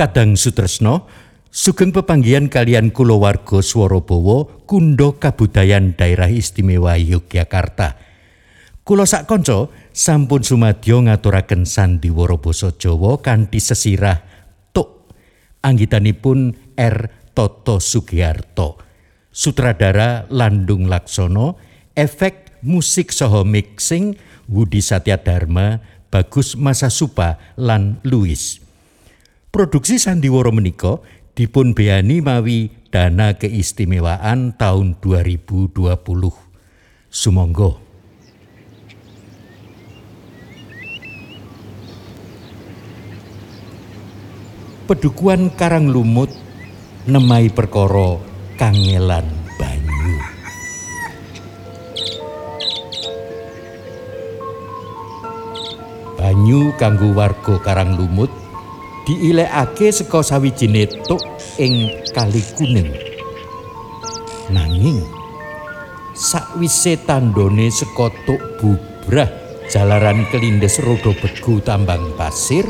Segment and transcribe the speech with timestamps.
[0.00, 1.12] Kadang Sutresno
[1.52, 8.00] sugeng pepanggihan kalian kulawarga Swarabawa Kundo Kabudayan Daerah Istimewa Yogyakarta.
[8.80, 9.28] Kula sak
[9.92, 14.24] sampun sumadyo ngaturaken sandiwara basa Jawa kanthi sesirah
[14.72, 15.12] tuk
[15.60, 18.80] anggitanipun R Toto Sugiarto.
[19.28, 21.60] Sutradara Landung Laksono,
[21.92, 24.16] efek musik saha mixing
[24.48, 25.76] Wudi Satya Dharma,
[26.08, 28.69] Bagus Masasupa lan Louis.
[29.50, 31.02] Produksi sandiwara menika
[31.34, 35.74] dipun beyani mawi dana keistimewaan tahun 2020.
[37.10, 37.74] Sumangga.
[44.86, 46.30] Pedukuan Karang Lumut
[47.10, 48.22] nemai perkara
[48.54, 49.26] kangelan
[49.58, 50.14] banyu.
[56.14, 58.30] Banyu kanggo warga Karang Lumut
[59.08, 61.22] diilekake saka sawijine tuk
[61.56, 62.90] ing Kali Kuning.
[64.50, 65.00] Nanging
[66.16, 69.30] sakwise tandone saka tuk bubrah
[69.70, 72.66] jalaran kelindes rodo begu tambang pasir,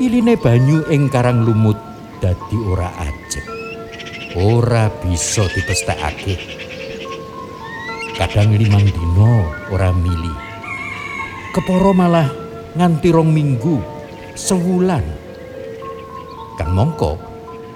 [0.00, 1.76] iline banyu ing Karang Lumut
[2.18, 3.46] dadi ora ajeg.
[4.40, 6.38] Ora bisa dipestekake.
[8.16, 10.34] Kadang limang dino ora mili.
[11.50, 12.30] Keporo malah
[12.78, 13.99] nganti rong minggu,
[14.40, 15.04] sewulan.
[16.56, 17.20] Kang mongko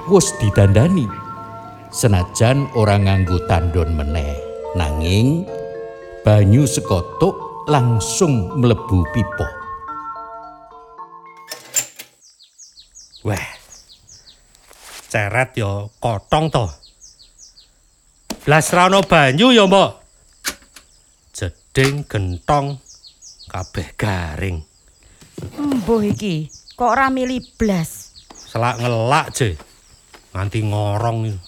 [0.08, 1.04] wis didandani.
[1.94, 4.34] Senajan ora nganggo tandon meneh,
[4.74, 5.46] nanging
[6.26, 9.48] banyu sekotuk langsung mlebu pipa.
[13.22, 13.46] Weh.
[15.06, 16.66] Ceret ya kotong to.
[18.42, 19.90] Blas ra ono banyu ya, Mbok.
[21.30, 22.82] Jeding gentong
[23.46, 24.73] kabeh garing.
[25.54, 28.16] Embuh iki, kok ora mili blas.
[28.34, 29.54] Selak ngelak je.
[30.34, 31.38] Nganti ngorong iki.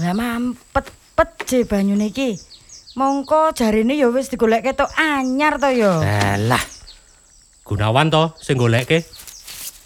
[0.00, 2.40] Lah mampet-pet je banyune iki.
[2.96, 6.00] Mongko jarine ya wis digolek ketok anyar to ya.
[6.00, 6.64] Alah.
[7.62, 9.04] Gunawan to sing goleke.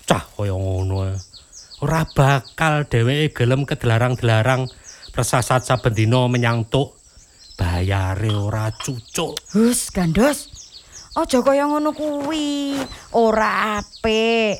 [0.06, 1.12] Cah kaya ngono.
[1.82, 4.70] Ora bakal dheweke gelem kedelarang-delarang
[5.12, 6.94] persasat saben dina menyang tuk.
[7.58, 9.34] Bayare ora cucuk.
[9.52, 10.53] Hus, gandos.
[11.14, 12.74] Aja kaya ngono kuwi.
[13.14, 14.58] Ora apik.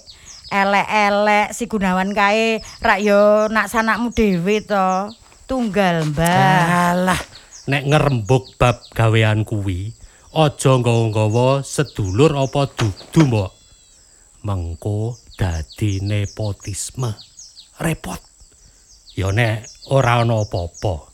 [0.54, 5.10] Elek-elek si Gunawan kae rak yo nak sanakmu dhewe to.
[5.44, 6.94] Tunggal, Mbah.
[6.94, 7.20] Alah,
[7.68, 9.92] nek ngerembug bab gawean kuwi,
[10.32, 13.52] aja nggawa-nggawa sedulur apa dudu, Mbok.
[14.40, 17.12] Mengko dadi nepotisme.
[17.76, 18.20] Repot.
[19.12, 21.12] Ya nek ora ana apa-apa.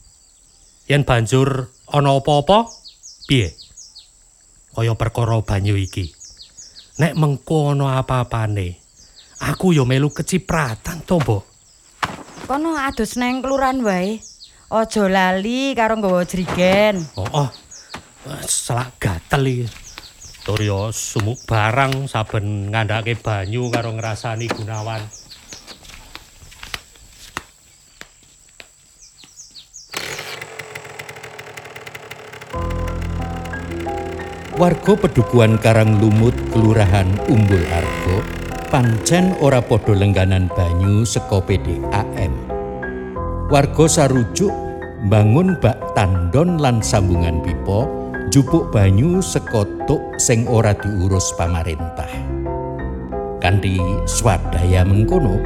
[0.86, 2.70] Yen banjur ana apa-apa,
[3.26, 3.59] piye?
[4.70, 6.14] Kaya perkara banyu iki.
[7.00, 8.76] Nek mengko ana apa-apane,
[9.40, 11.42] aku ya melu kecipratan to, Mbok.
[12.44, 14.20] Kono adus neng kelurahan wae.
[14.70, 17.02] Aja lali karo nggawa jrigen.
[17.18, 17.50] Oh, oh.
[18.46, 19.66] selak gatel iki.
[20.40, 25.02] Tur ya sumuk barang saben ngandhake banyu karo ngrasani Gunawan.
[34.60, 38.20] Warga pedukuhan Karang Lumut Kelurahan Umbul Argo
[38.68, 42.28] pancen ora padha lengganan banyu saka PDAM.
[43.48, 44.52] Warga sarujuk
[45.08, 47.88] bangun bak tandon lan sambungan pipa
[48.28, 52.12] jupuk banyu saka tuk sing ora diurus pamarentah.
[53.40, 55.40] Kanthi swadaya mengkono,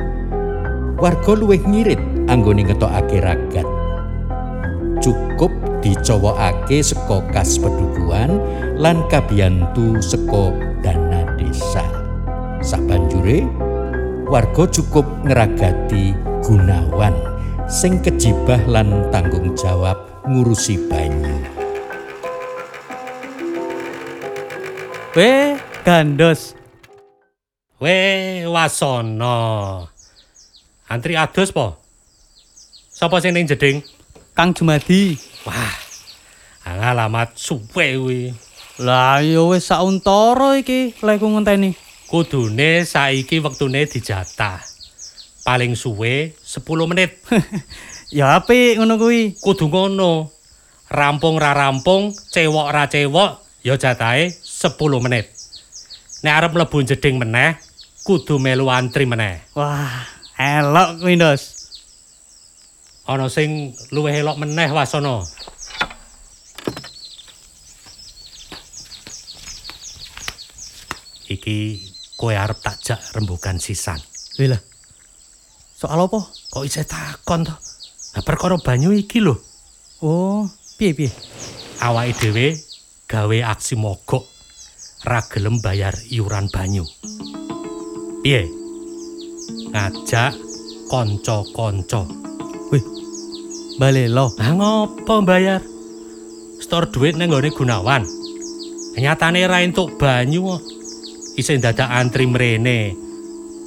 [0.99, 3.69] warga luwih ngirit anggone ngetokake ragat.
[5.05, 5.52] cukup
[5.84, 8.40] dicowokake saka kas pedukuhan
[8.81, 11.84] lan kabiyantu saka dana desa.
[12.64, 13.44] Sabanjure
[14.32, 17.12] warga cukup ngeragati Gunawan
[17.69, 21.36] sing kejibah lan tanggung jawab ngurusi banyu.
[25.14, 25.54] Weh,
[25.87, 26.58] gandos.
[27.78, 29.87] Weh, wasana.
[30.90, 31.78] Antri adus po?
[32.90, 33.94] Sapa sing ning jeding?
[34.34, 35.14] Kang Jumadi.
[35.46, 35.75] Wah.
[36.66, 38.34] Alamat suwe kuwi.
[38.82, 41.78] Lah ya wis sauntara iki lek ku ngenteni.
[42.10, 44.58] Kudune saiki wektune dijatah.
[45.46, 47.22] Paling suwe 10 menit.
[48.19, 49.38] ya apik ngono kuwi.
[49.38, 50.34] Kudu ngono.
[50.90, 55.30] Rampung ra rampung, cewok ra cewok, ya jatahe 10 menit.
[56.26, 57.54] Nek arep mlebu jeding meneh,
[58.02, 59.46] kudu melu antri meneh.
[59.54, 60.06] Wah,
[60.38, 61.53] elok kuwi, Dos.
[63.04, 65.20] Ana sing luwih elok meneh wasana.
[71.28, 71.56] Iki
[72.16, 74.00] kowe arep takjak rembugan sisan.
[74.40, 74.62] Lha lah.
[75.76, 76.16] Soal apa?
[76.48, 77.52] Kok isih takon to?
[78.16, 79.36] Nah, perkara banyu iki lho.
[80.00, 80.48] Oh,
[80.80, 81.10] piye piye?
[81.84, 82.56] Awake dhewe
[83.04, 84.24] gawe aksi mogok
[85.04, 86.88] ra gelem bayar iuran banyu.
[88.24, 88.48] Piye?
[89.76, 90.32] Ngajak
[90.88, 92.08] kanca-kanca.
[93.75, 94.31] Balelo.
[94.38, 95.59] Lah ngopo bayar?
[96.62, 98.06] Store duit nang nggone Gunawan.
[98.94, 100.62] Nyatane ra entuk banyu kok.
[101.35, 102.94] Isih dadak antri mrene.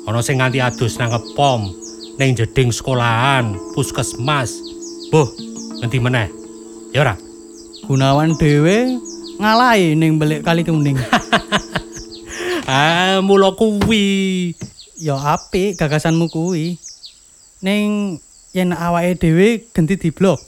[0.07, 1.67] Ana sing nganti adus nang kepom,
[2.15, 4.55] ning jeding sekolahan, puskesmas.
[5.11, 5.27] Boh,
[5.83, 6.31] ngendi meneh?
[6.95, 7.19] Ya ora.
[7.83, 8.95] Gunawan dhewe
[9.35, 10.95] ngalahi ning belik kali kuning.
[12.67, 14.51] Ah, mula kuwi.
[14.99, 16.75] ya apik gagasanmu kuwi.
[17.63, 18.19] Ning
[18.53, 20.39] yen awake dhewe genti diblok,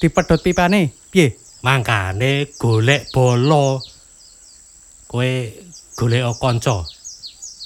[0.00, 1.36] dipedhot pipane, piye?
[1.64, 3.80] Mangkane golek bolo.
[5.08, 5.30] Kowe
[5.96, 6.84] golek kanca.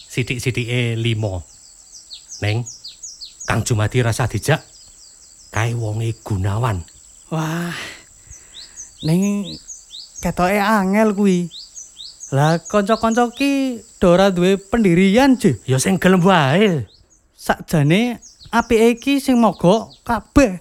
[0.08, 1.42] Sithik-sithike 5.
[2.42, 2.62] Neng
[3.48, 4.62] Kang Jumadi rasa dijak
[5.50, 6.84] kae wonge Gunawan.
[7.32, 7.74] Wah.
[9.02, 9.56] Ning
[10.22, 11.48] ketoke angel kuwi.
[12.30, 15.56] Lah kanca-kanca ki ora duwe pendirian, Je.
[15.64, 16.86] Ya sing gelem wae.
[17.34, 18.20] Sakjane
[18.52, 20.60] apike iki sing mogok kabeh.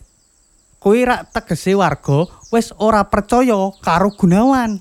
[0.77, 4.79] Kuwi rak tegese warga wis ora percaya karo Gunawan.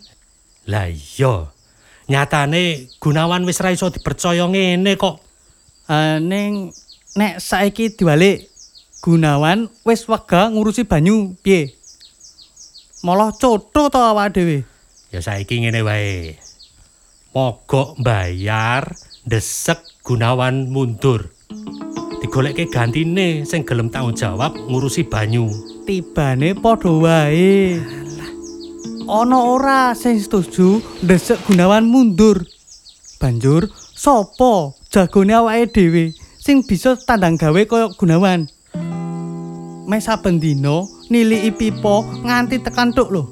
[0.69, 1.51] Lah iya.
[2.07, 5.19] Nyatane Gunawan wis ra iso dipercaya ngene kok.
[5.91, 6.71] Eh ning
[7.17, 8.47] nek saiki diwalik
[9.01, 11.71] Gunawan wis wega ngurusi banyu, piye?
[13.07, 14.59] Malah cotho to awake dhewe.
[15.15, 16.35] Ya saiki ngene wae.
[17.31, 21.31] Mogok bayar, desek Gunawan mundur.
[22.37, 25.49] Digolekke gantine sing gelem tanggung jawab ngurusi banyu.
[25.89, 27.81] Tibane padha wae.
[29.09, 32.45] Ana ora sing setuju ndesek Gunawan mundur.
[33.17, 38.45] Banjur sapa jagone awake dhewe sing bisa tandang gawe kaya Gunawan?
[39.89, 43.25] Mes saben dina niliki pipa nganti tekan tuk lho.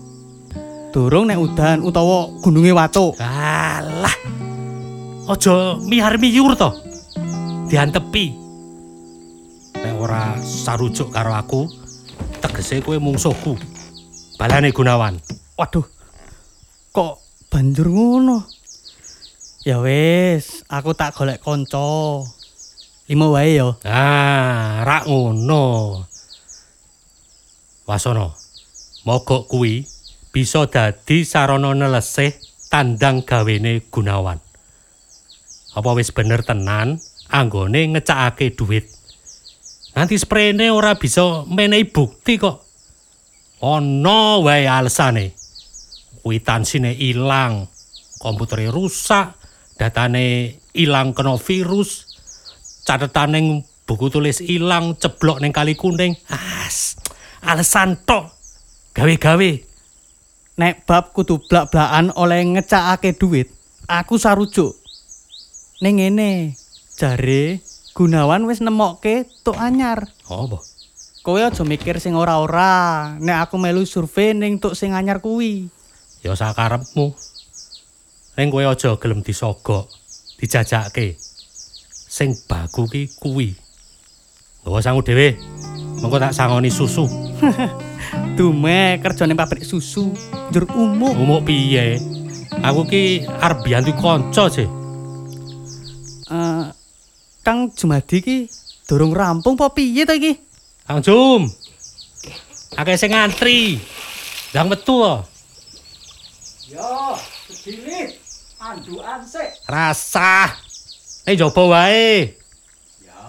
[0.96, 3.20] Durung nek udan utawa gununge watuk.
[3.20, 4.16] Alah.
[5.28, 6.72] Aja mihar miyur to.
[7.68, 8.44] Diantepi.
[9.84, 11.69] Nek ora sarujuk karo aku,
[12.40, 13.52] tegese kowe mungsuhku.
[14.40, 15.20] Balane Gunawan.
[15.60, 15.84] Waduh.
[16.88, 17.20] Kok
[17.52, 18.48] banjur ngono?
[19.60, 22.25] Ya wis, aku tak golek kanca.
[23.04, 23.76] Limo wae ya.
[23.84, 26.00] Ah, rak ngono.
[27.84, 28.32] Wasono.
[29.04, 29.84] Mogok kuwi
[30.32, 32.32] bisa dadi sarana nelesih
[32.72, 34.40] tandang gawene Gunawan.
[35.76, 38.94] Apa wis bener tenan anggone ngecakake duit.
[39.94, 42.67] Nanti sprene ora bisa menehi bukti kok.
[43.62, 45.31] Ono wae alesane.
[46.25, 47.69] Kwitansinya ilang,
[48.19, 49.38] komputernya rusak,
[49.79, 52.16] datane ilang kena virus,
[52.83, 56.16] catetane buku tulis ilang, ceblok neng kali kuning.
[56.33, 56.99] As,
[57.45, 58.35] alasan tok.
[58.97, 59.50] Gawe-gawe.
[60.54, 63.50] Nek bab kudu blak-blakan oleh ngecakake duit,
[63.90, 64.75] aku sarujuk.
[65.83, 66.54] Ning ngene,
[66.95, 67.59] jare
[67.94, 70.10] Gunawan wis nemokke tuk anyar.
[70.26, 70.58] Apa?
[71.22, 73.14] Kowe aja mikir sing ora-ora.
[73.22, 75.70] Nek aku melu survei ning tuk sing anyar kuwi.
[76.26, 77.14] Ya sakarepmu.
[78.34, 79.86] Ning kowe aja gelem disogok,
[80.42, 81.14] dijajake.
[81.94, 83.54] Sing baku ki kuwi.
[84.66, 85.38] Nggawa sangu dhewe.
[86.02, 87.06] Mengko tak sangoni susu.
[88.36, 90.10] Dume kerjane pabrik susu,
[90.50, 91.14] njur umum.
[91.14, 92.02] Umuk piye?
[92.58, 94.66] Aku ki arep biyantu kanca sih.
[97.44, 98.38] Kang Jumadi ki
[98.88, 100.40] durung rampung apa piye ta iki?
[100.88, 101.44] Kang Jum.
[102.80, 103.76] Akeh sing ngantri.
[104.56, 105.04] Ndang metu.
[105.04, 105.28] kok.
[106.72, 107.20] Yo,
[107.52, 108.16] sedilih.
[108.56, 109.60] Andukan sik.
[109.68, 110.56] Rasah.
[111.28, 112.32] Eh coba wae.
[113.04, 113.20] Ya,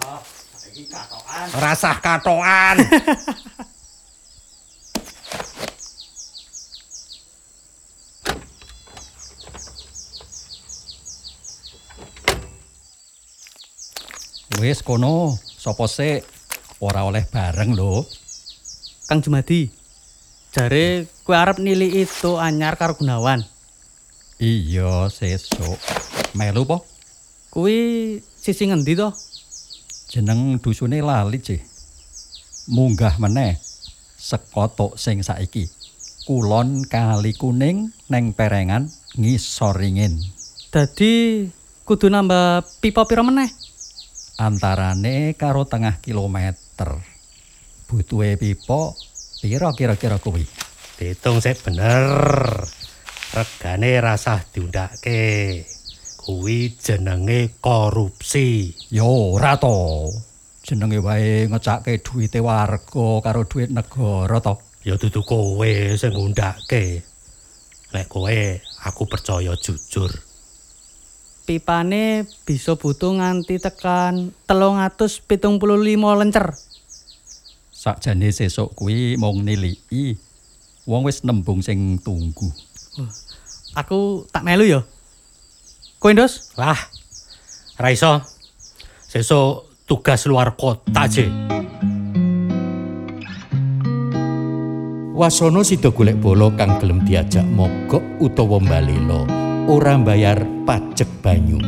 [0.56, 1.46] saiki katokan.
[1.52, 2.76] Rasah katokan.
[14.56, 16.24] Wis kono, sapa sik
[16.80, 18.08] ora oleh bareng lho.
[19.04, 19.68] Kang Jumadi.
[20.48, 23.44] Jare kowe arep niliki itu anyar karo Gunawan.
[24.40, 25.76] Iya, sesuk.
[26.32, 26.88] Melu po?
[27.52, 27.76] Kuwi
[28.32, 29.12] sisi ngendi to?
[30.08, 31.60] Jeneng dusune lali, Cih.
[32.72, 33.60] Munggah meneh
[34.16, 35.68] sekotok sing saiki.
[36.24, 38.88] Kulon Kali Kuning neng perengan
[39.20, 40.16] ngisoringin.
[40.72, 41.44] Dadi
[41.84, 43.65] kudu nambah pipa pira meneh?
[44.36, 47.00] Antarane karo tengah kilometer.
[47.88, 48.92] Butuhe pipa
[49.40, 50.44] pira kira-kira kuwi?
[51.00, 52.04] Ditung sik bener.
[53.32, 55.64] Regane rasah diundake.
[56.26, 58.74] kuwi jenenge korupsi.
[58.90, 60.10] Ya ora to.
[60.66, 64.58] Jenenge wae ngecake duwite warga karo duit negara to.
[64.84, 67.02] Ya dudu kowe sing ngundake.
[67.94, 70.25] Nek kowe aku percaya jujur.
[71.46, 75.38] Pipane bisa butuh nganti tekan 375
[76.18, 76.58] lencer.
[77.70, 80.18] Sakjane sesuk kuwi mung niliki.
[80.90, 82.50] Wong wis nembung sing tunggu.
[83.78, 84.82] Aku tak melu ya.
[86.02, 86.50] Kowe Ndos?
[86.58, 86.74] Lah,
[87.78, 88.26] ra iso.
[89.06, 91.30] Sesuk tugas luar kota je.
[95.14, 101.58] Wasono sida golek bolo kang gelem diajak mogok utawa mbalela ora mbayar pajak banyu.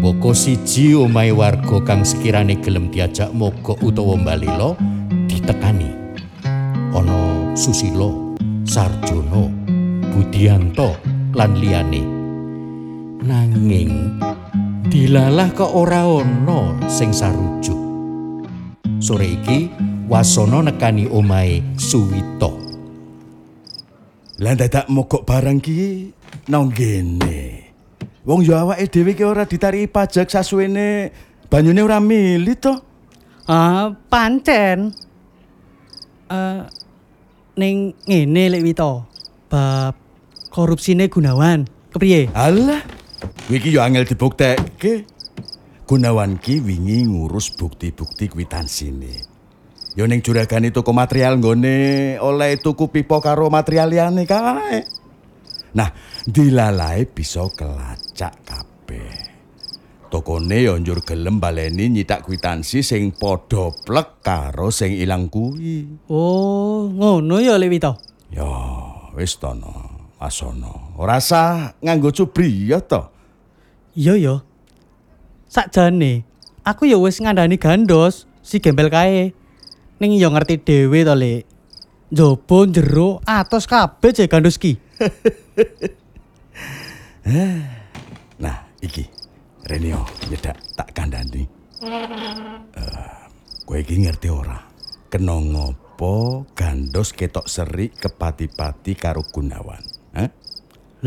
[0.00, 4.76] Boko siji omahe warga kang sekirane gelem diajak mogok utawa mbalela
[5.28, 5.88] ditekani.
[6.92, 9.48] Ana Susilo, Sarjono,
[10.12, 10.96] Budianto
[11.36, 12.02] lan liyane.
[13.20, 14.20] Nanging
[14.88, 17.80] dilalah kok ora ana sing sarujuk.
[19.00, 19.68] Sore iki
[20.10, 22.58] Wasono nekani omahe Suwito.
[24.42, 26.10] Lah dadak mogok barang ki
[26.48, 27.70] nang ngene.
[28.26, 31.10] Wong yo awake dhewe ki ora ditariki pajak sasuwene
[31.48, 32.76] banyune ora mili to.
[33.48, 34.92] Ah, pancen.
[36.30, 36.62] Eh
[37.60, 39.04] ning ngene lek Wito.
[39.50, 39.94] Bab
[40.48, 41.66] korupsine Gunawan.
[41.90, 42.30] Kepriye?
[42.32, 42.86] Alah,
[43.50, 45.04] kuwi ki yo angel dibuktekke.
[45.90, 49.26] Gunawan ki wingi ngurus bukti-bukti kwitansiné.
[49.98, 54.86] Yo ning juragane toko material nggone oleh tuku pipa karo material liyane kae.
[55.74, 55.90] Nah,
[56.28, 59.30] dilalae bisa kelacak kabeh.
[60.10, 65.86] Tokone yo njur gelem baleni nyitak kwitansi sing padha plek karo sing ilang kuwi.
[66.10, 67.94] Oh, ngono ya lek Wito.
[68.34, 68.50] Ya,
[69.14, 69.70] wis to no,
[70.18, 70.98] asono.
[70.98, 73.06] Ora sah nganggo cubri ya to.
[73.94, 74.34] Iya ya.
[75.46, 76.26] Sakjane
[76.66, 79.30] aku ya wis ngandani gandos si gembel kae.
[80.02, 81.46] Ning ya ngerti dhewe to, Lek.
[82.10, 84.74] Njaba jero atos kabeh je gandos ki.
[87.30, 89.06] Nah, iki
[89.62, 91.46] Renio nyedak tak kandhani.
[92.74, 93.18] Eh,
[93.62, 94.58] kowe iki ngerti ora?
[95.06, 99.78] Kena ngopo gandos ketok serik kepati-pati karo Gunawan?
[100.18, 100.30] Hah?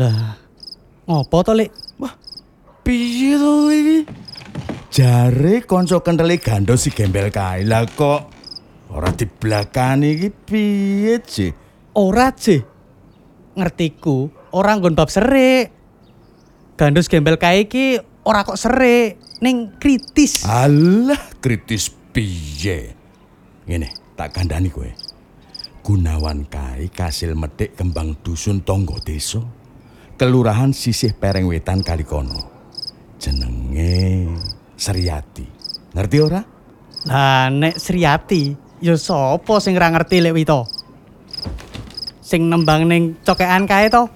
[0.00, 0.40] Lah,
[1.04, 1.68] ngopo to, Lek?
[2.00, 2.16] Wah,
[2.80, 3.98] piye to iki?
[4.88, 8.32] Jare kanca kenthele gandos si gembel kae lah kok
[8.96, 11.52] ora diblakani iki piye sih?
[12.00, 12.64] Ora je.
[13.60, 15.83] Ngertiku, ora nggon bab serik.
[16.74, 20.42] Gandos gembel kae iki ora kok serik, ning kritis.
[20.42, 22.90] Alah, kritis piye?
[23.62, 24.90] Ngene, tak kandhani kowe.
[25.86, 29.38] Gunawan kae kasil metik kembang dusun tonggo desa.
[30.18, 32.42] Kelurahan sisih pereng wetan Kalikono.
[33.22, 34.26] Jenenge
[34.74, 35.46] Sriati.
[35.94, 36.42] Ngerti ora?
[37.06, 38.50] Lah nek Sriati,
[38.82, 40.66] ya sapa sing ora ngerti lek Wito?
[42.18, 44.10] Sing nembang ning cokean kae to.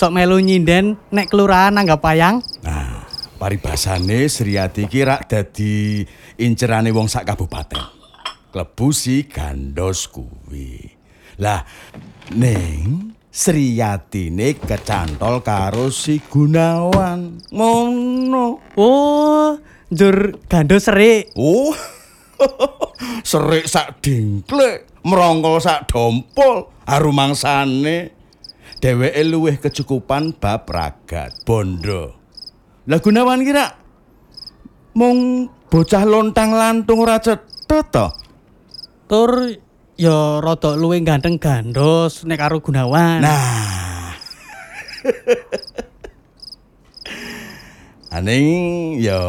[0.00, 2.40] Sok melu nyinden nek kelurahan anggap payang.
[2.64, 3.04] Nah,
[3.36, 6.00] paribasane Sriati ki rak dadi
[6.40, 7.84] incerane wong sak kabupaten.
[8.48, 10.88] Klebu si gandos kuwi.
[11.44, 11.60] Lah,
[12.32, 17.52] ning Sriyatine kecantol karo si Gunawan.
[17.52, 18.72] Ngono.
[18.80, 19.52] Oh,
[19.92, 21.28] njur gandos serik.
[21.36, 21.76] Oh.
[23.28, 28.19] Serik sak dingklek, merongkol sak dompol, arumangsane.
[28.80, 32.16] Dheweke luwih kecukupan bab ragat, bondo.
[32.88, 33.76] Lah Gunawan kira
[34.96, 38.08] mung bocah lontang lantung ora cethet to.
[39.04, 39.52] Tur
[40.00, 43.20] ya rada luwih ganteng gandos nek karo Gunawan.
[43.20, 44.16] Nah.
[48.16, 49.20] Aning ya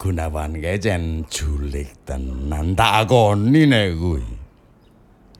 [0.00, 4.35] Gunawan kae jen julik tenan tak akoni nek kuwi.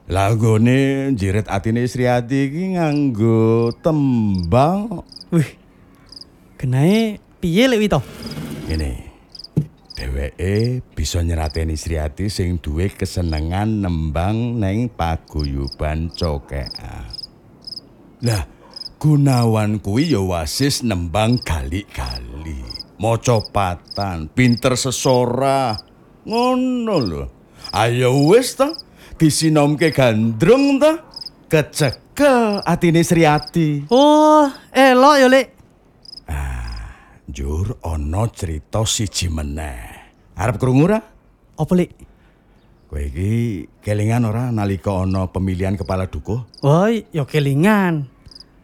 [0.06, 5.02] Lah gone jiret atine Sriati iki nganggo tembang
[5.34, 5.50] Wih.
[6.54, 8.00] Genahe piye lek Wito?
[8.66, 9.06] ngene.
[9.96, 17.08] Dheweke bisa nyerateni Sriati sing duwe kesenengan nembang neng paguyuban cokean.
[18.22, 18.44] Lah,
[18.96, 22.64] Gunawan kuwi ya wasis nembang gali-gali.
[22.96, 25.76] Maca patan, pinter sesora.
[26.24, 27.24] Ngono lho.
[27.76, 28.72] Ayo wis ta,
[29.18, 31.02] disinomke gandrung ta.
[31.46, 33.86] Kecekel atine Sriati.
[33.90, 35.46] Oh, elok ya lek.
[37.26, 39.92] Njur ana cerita siji meneh.
[40.38, 41.02] Arep krungu ora?
[41.58, 41.90] Apa lek?
[42.86, 46.42] Kowe iki kelingan ora nalika ana pemilihan kepala dukuh?
[46.62, 48.06] Oh, ya kelingan.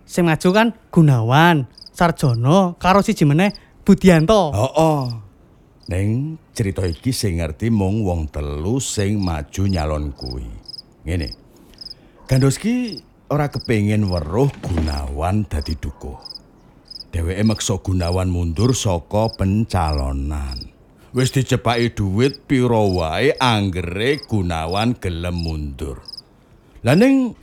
[0.06, 3.50] Sing maju kan Gunawan, Sarjono karo siji meneh
[3.82, 4.54] Budianto.
[4.54, 5.02] Oh, oh.
[5.90, 10.46] Neng cerita iki sing ngerti mung wong telu sing maju nyalon kuwi.
[11.02, 11.28] Ngene.
[12.30, 16.16] Gandoski ora kepengin weruh Gunawan dadi dukuh.
[17.10, 20.70] Dheweke meksa Gunawan mundur saka pencalonan.
[21.12, 26.00] Wis dicepaki dhuwit pira wae anggere Gunawan gelem mundur.
[26.86, 27.34] Lah ning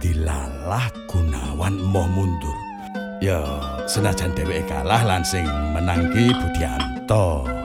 [0.00, 2.56] dilalah Gunawan mau mundur.
[3.18, 3.42] Ya,
[3.90, 5.44] senajan dheweke kalah lan sing
[5.74, 7.57] menang ki Budianto.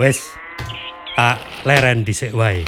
[0.00, 0.32] Wis,
[1.12, 2.64] tak leren dhisik wae.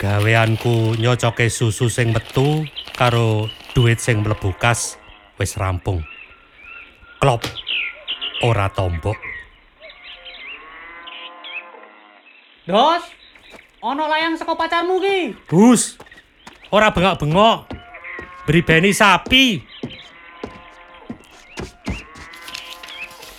[0.00, 2.64] Gaweanku nyocoke susu sing metu
[2.96, 4.96] karo duit sing mlebu kas
[5.36, 6.00] wis rampung.
[7.20, 7.44] Klop.
[8.40, 9.20] Ora tombok.
[12.64, 13.04] Dos,
[13.84, 15.36] ana layang saka pacarmu ki.
[15.44, 16.00] Gus.
[16.72, 17.68] Ora bengok-bengok.
[18.48, 19.60] Bribeni sapi.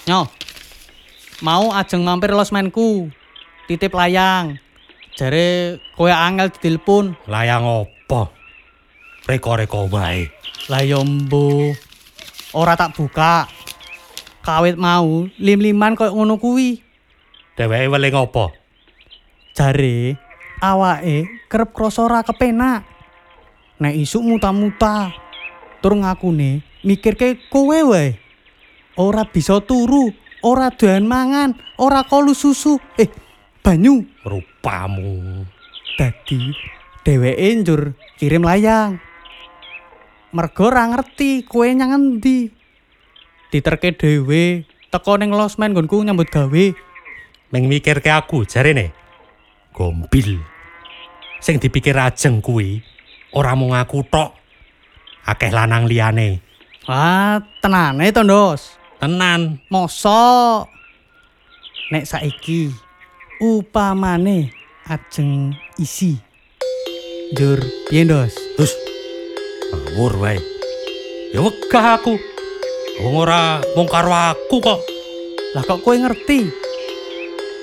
[0.06, 0.30] Nyo.
[1.40, 3.08] Mau ajeng mampir losmenku.
[3.64, 4.60] Titip layang.
[5.16, 7.16] Jare kowe angel ditelepon.
[7.32, 8.28] Layang opo?
[9.24, 10.28] Reko-reko wae.
[10.68, 11.72] Lah yo mbo.
[12.52, 13.48] Ora tak buka.
[14.44, 16.84] Kawit mau lim-liman koyo ngono kuwi.
[17.56, 18.52] Dheweke weling opo?
[19.56, 20.20] Jare
[20.60, 22.84] awake kerep krasa ora kepenak.
[23.80, 25.16] Nek isuk muta-muta.
[25.80, 28.20] Tur ngakune mikirke kowe wae.
[29.00, 30.12] Ora bisa turu,
[30.46, 32.80] ora doyan mangan, ora kolu susu.
[32.96, 33.10] Eh,
[33.60, 34.06] banyu.
[34.24, 35.44] Rupamu.
[36.00, 36.56] Dadi
[37.04, 37.82] dheweke njur
[38.16, 39.00] kirim layang.
[40.32, 42.48] Mergo ora ngerti kowe nyang endi.
[43.52, 46.66] Diterke dhewe teko ning losmen nggonku nyambut gawe.
[47.50, 48.94] Ming mikirke aku jarene.
[49.74, 50.40] Gombil.
[51.42, 52.80] Sing dipikir ajeng kuwi
[53.36, 54.38] ora mung aku tok.
[55.28, 56.42] Akeh lanang liyane.
[56.90, 58.79] Ah, tenane to, Ndos.
[59.00, 59.64] Tenan.
[59.72, 60.68] Mosok
[61.88, 62.68] nek saiki
[63.40, 64.52] upamane
[64.92, 66.20] ajeng isi.
[67.32, 68.36] Piye, Ndos?
[68.60, 68.74] Terus
[69.72, 70.38] ngawur wae.
[71.32, 72.20] Ya wegah aku.
[73.00, 74.84] Wong ora mung karo aku kok.
[75.56, 76.52] Lah kok kowe ngerti?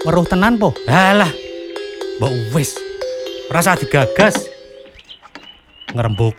[0.08, 0.72] Weruh tenan po?
[0.88, 1.28] Alah.
[2.16, 2.80] Mbok wis.
[3.52, 4.48] Rasa digagas.
[5.92, 6.32] Ngrembug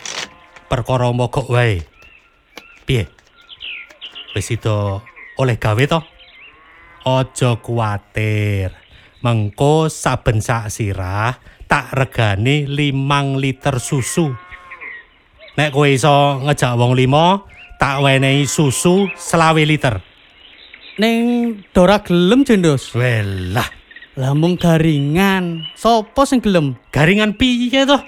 [0.66, 1.86] perkara mogok wae.
[2.88, 3.17] Piye?
[4.38, 5.02] Wis itu
[5.42, 5.98] oleh gawe to?
[7.10, 8.70] Aja kuwatir.
[9.26, 14.30] Mengko saben sak sirah tak regani limang liter susu.
[15.58, 17.50] Nek kowe iso ngejak wong limo,
[17.82, 20.06] tak wenehi susu selawe liter.
[21.02, 22.94] Ning Dora gelem jendos.
[22.94, 23.66] Welah,
[24.22, 25.66] Lambung garingan.
[25.74, 26.78] Sopo sing gelem?
[26.94, 28.06] garingan piye toh?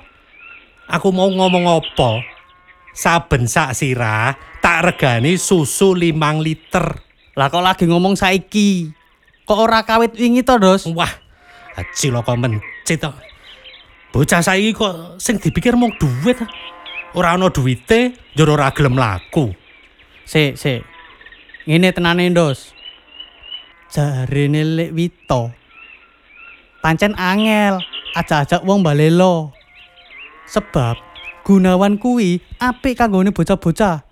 [0.94, 2.22] Aku mau ngomong apa?
[2.94, 7.02] Saben sak sirah tak regani susu limang liter.
[7.34, 8.94] Lah kok lagi ngomong saiki?
[9.42, 10.86] Kok ora kawit wingi to, Dos?
[10.94, 11.10] Wah,
[11.98, 13.18] cilaka mencit toh.
[14.14, 16.38] Bocah saiki kok sing dipikir mung duit.
[17.18, 19.50] Ora ana duwite, njur ora gelem laku.
[20.30, 20.86] Sik, sik.
[21.66, 22.70] Ngene tenane, Dos.
[23.90, 25.50] Jarene Lek Wito.
[26.86, 27.82] Pancen angel
[28.14, 29.50] ajak-ajak wong balelo.
[30.46, 31.10] Sebab
[31.42, 34.09] Gunawan kuwi apik kanggone bocah-bocah.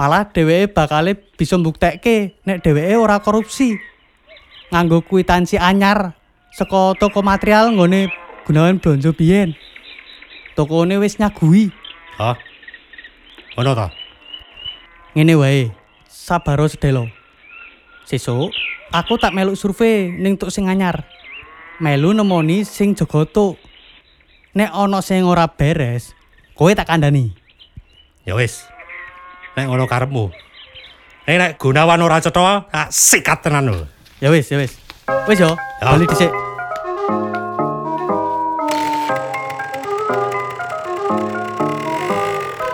[0.00, 3.76] Malah dheweke bakale bisa mbuktekke nek dheweke ora korupsi.
[4.72, 6.16] Nganggo kwitansi anyar
[6.56, 8.08] saka toko material nggone
[8.48, 9.52] Gunawan blonjo biyen.
[10.56, 11.68] Tokone wis nyagui.
[12.16, 12.32] Hah?
[13.60, 13.92] Ono ta?
[15.12, 15.68] Ngene wae,
[16.08, 17.04] sabaro sedelo.
[18.08, 18.56] Sesuk
[18.96, 21.04] aku tak meluk survei ning tuk sing anyar.
[21.76, 23.60] Melu nemoni sing jaga tuk.
[24.56, 26.16] Nek ana sing ora beres,
[26.56, 27.36] kowe tak kandhani.
[28.24, 28.64] Ya wis.
[29.60, 30.24] Nek ngono karepmu.
[31.28, 33.84] Nek nek Gunawan ora cetha, tak sikat tenan lho.
[34.16, 34.72] Ya wis, ya wis.
[35.28, 35.92] Wis yo, Ya.
[35.92, 36.32] bali dhisik.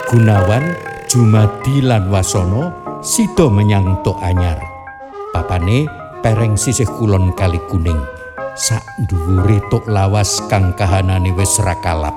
[0.06, 0.62] Gunawan,
[1.10, 2.70] Jumadi lan Wasono
[3.02, 4.62] sida menyang Tok Anyar.
[5.34, 5.90] Papane
[6.22, 7.98] pereng sisih kulon Kali Kuning.
[8.54, 12.14] Sak dhuwure tok lawas kang kahanane wis ra kalap.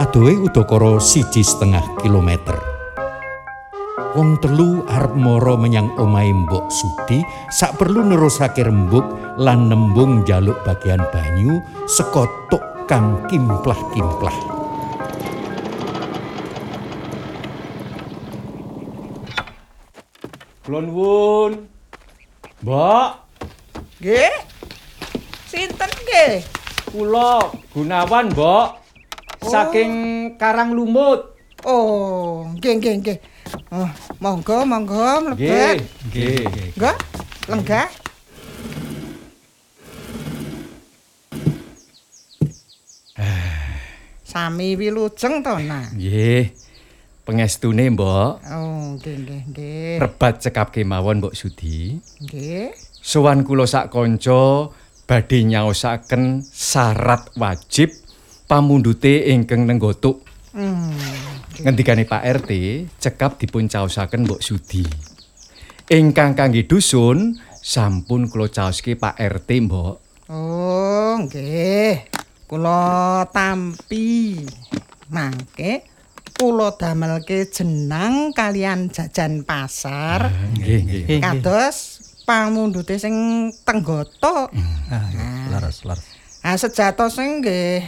[0.00, 2.73] Adohe udakara siji setengah kilometer.
[3.94, 9.06] Wong telu arep mara menyang omahe Mbok Sudi sak perlu nerusake rembug
[9.38, 14.34] lan nembung jaluk bagian banyu saka tok kang kimplah-kimplah.
[20.66, 21.52] Kulon wun.
[22.66, 23.08] Mbak,
[24.02, 24.34] Nggih.
[25.46, 26.42] Sinten nggih?
[26.90, 28.66] kula Gunawan, Mbak.
[29.46, 29.92] saking
[30.34, 31.30] Karang Lumut.
[31.62, 33.18] Oh, nggih nggih nggih.
[33.74, 33.90] Oh,
[34.22, 35.82] monggo monggo mlebet.
[36.10, 36.74] Nggih.
[36.78, 36.96] Enggak?
[37.50, 37.88] Lenggah?
[44.34, 45.94] Sami wilujeng to, Nak?
[45.94, 46.50] Nggih.
[47.22, 48.42] Pengestune, Mbok.
[48.50, 49.92] Oh, nggih nggih nggih.
[50.02, 52.02] Rebat cekap kemawon, Mbok Sudi.
[52.18, 52.74] Nggih.
[52.98, 54.74] Sowan kula sak kanca
[55.06, 57.94] badhe nyaosaken syarat wajib
[58.50, 60.26] pamundhute ingkang nenggotuk.
[60.50, 61.33] Hmm.
[61.62, 62.50] Ngendikane Pak RT,
[62.98, 64.82] cekap dipun caosaken Mbok Sudi.
[65.86, 69.94] Ingkang kangge dusun sampun kula caoske Pak RT, Mbok.
[70.32, 72.10] Oh, nggih.
[72.50, 74.42] Kula tampi.
[75.12, 75.94] Mangke
[76.34, 80.34] kula damelke jenang kalian jajan pasar.
[80.58, 81.20] Nggih, nggih.
[81.22, 83.14] Kados pamundhute sing
[83.62, 84.50] tenggoto.
[84.90, 85.08] Ah,
[85.54, 86.04] laras, laras.
[86.44, 87.86] Ah sejatos nggih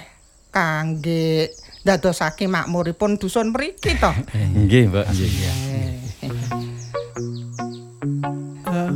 [0.54, 1.52] kangge
[1.86, 4.10] ndadosake makmuripun dusun mriki to.
[4.34, 5.06] Nggih, Mbok.
[5.06, 5.30] Nggih.
[8.66, 8.90] Eh,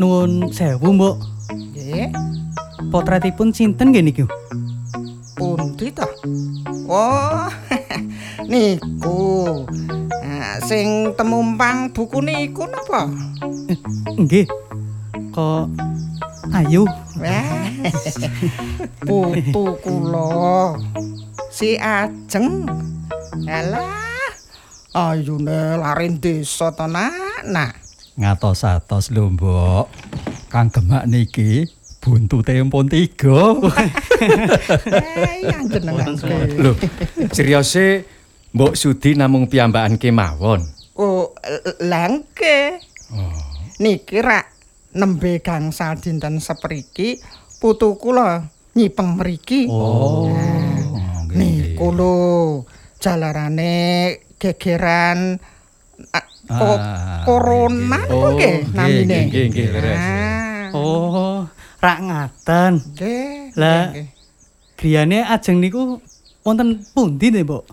[0.00, 1.16] nuwun sewu, Mbok.
[1.52, 2.08] Nggih.
[2.88, 4.24] Potretipun sinten nggih niku?
[5.36, 6.08] Pundi to?
[6.88, 7.52] Oh.
[8.50, 9.20] niku.
[10.24, 13.12] Ah, sing temumpang buku niku napa?
[14.16, 14.48] Nggih.
[15.36, 15.68] Kok
[16.56, 16.88] ayu.
[17.20, 17.68] Wah.
[19.04, 20.80] Putu kula.
[21.52, 22.64] Si Ajeng.
[23.44, 24.32] Alah.
[24.96, 27.44] Ayune lari desa to, Nak.
[27.44, 27.76] Nak.
[28.16, 29.86] Ngatos-atos lho, Mbok.
[30.48, 31.68] Kang Gemak niki
[32.00, 33.52] buntute empun tiga.
[34.88, 36.16] Eh, yang jenengan.
[36.56, 36.72] Lho,
[37.28, 38.08] seriose
[38.56, 40.64] Mbok Sudi namung piyambakan kemawon.
[40.96, 41.36] Oh,
[41.84, 42.80] langke.
[43.76, 44.48] Niki rak
[44.96, 47.20] nembe gangsal dinten sepriki
[47.60, 49.68] putu kula nyipeng mriki.
[49.68, 50.32] Oh.
[53.02, 53.74] Jalarane
[54.38, 55.42] gegeran
[56.14, 58.70] ah, ko, Ah, corona nggih.
[58.70, 59.18] Oh, namine.
[59.26, 59.68] nggih, nggih.
[59.90, 61.42] Ah, Oh,
[61.82, 62.72] rak ngaten.
[62.94, 63.58] nggih.
[63.58, 63.90] Lah.
[64.78, 65.98] Griyane ajeng niku
[66.46, 67.64] wonten pundi nggih, Mbok?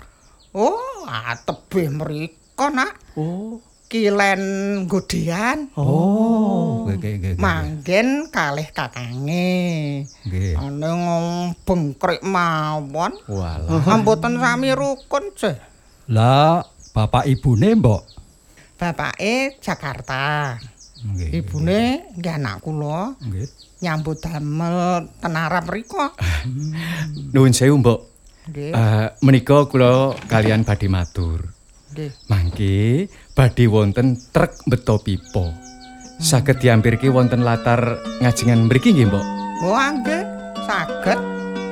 [0.57, 2.97] Oh, ah, tebih mriko, Nak.
[3.13, 3.61] Oh.
[3.89, 4.41] Kilen
[4.85, 5.73] Godian.
[5.73, 7.33] Oh, nggih, nggih.
[7.41, 10.05] Manggen kalih kakange.
[10.29, 10.53] Nggih.
[10.61, 11.25] Ngong
[11.65, 13.17] bengkrik mawon.
[13.25, 13.81] Walah.
[13.89, 15.57] Amboten sami rukun, Ceh.
[16.05, 16.61] Lah,
[16.93, 18.05] bapak ibune, Mbok.
[18.77, 20.53] Bapake Jakarta.
[21.01, 21.41] Nggih.
[21.41, 23.47] Ibune nggih anak kula Nggih.
[23.79, 25.97] nyambut damel ten Arab mriku.
[27.33, 27.99] Nuwun sewu, Mbok.
[28.53, 28.69] Nggih.
[28.69, 31.41] Eh, menika kula kalian badhe matur.
[31.89, 32.11] Nggih.
[32.29, 35.55] Mangke badhe wonten trek beto pipa.
[36.19, 39.25] Saged diampirke wonten latar ngajengan mriki nggih, Mbok?
[39.63, 40.23] Oh, nggih.
[40.67, 41.19] Saged.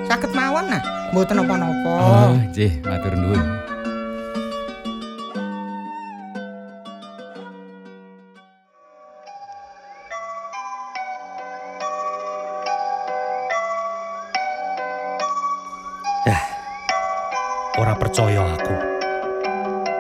[0.08, 0.80] Saged mawon nah.
[1.12, 1.92] Mboten napa-napa.
[2.00, 3.67] Oh, nggih, matur nuwun.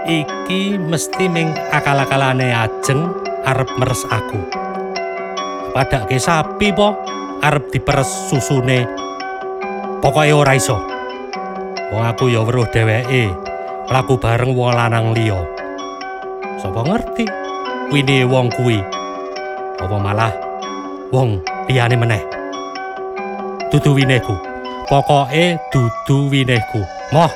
[0.07, 3.11] Iki mesti ming akal-akalane ajeng
[3.43, 4.39] arep meres aku.
[5.75, 6.95] Padake sapi po
[7.43, 8.87] arep diperes susune.
[9.99, 10.79] Pokoke ora iso.
[11.91, 13.27] Wong aku ya weruh dheweke
[13.91, 15.43] mlaku bareng wong lanang liya.
[16.63, 17.27] Sapa ngerti
[17.91, 18.79] wine wong kuwi.
[19.75, 20.31] Apa malah
[21.11, 22.23] wong liyane meneh.
[23.75, 24.39] Dudu wineku.
[24.87, 26.79] Pokoke dudu wineku.
[27.11, 27.31] Moh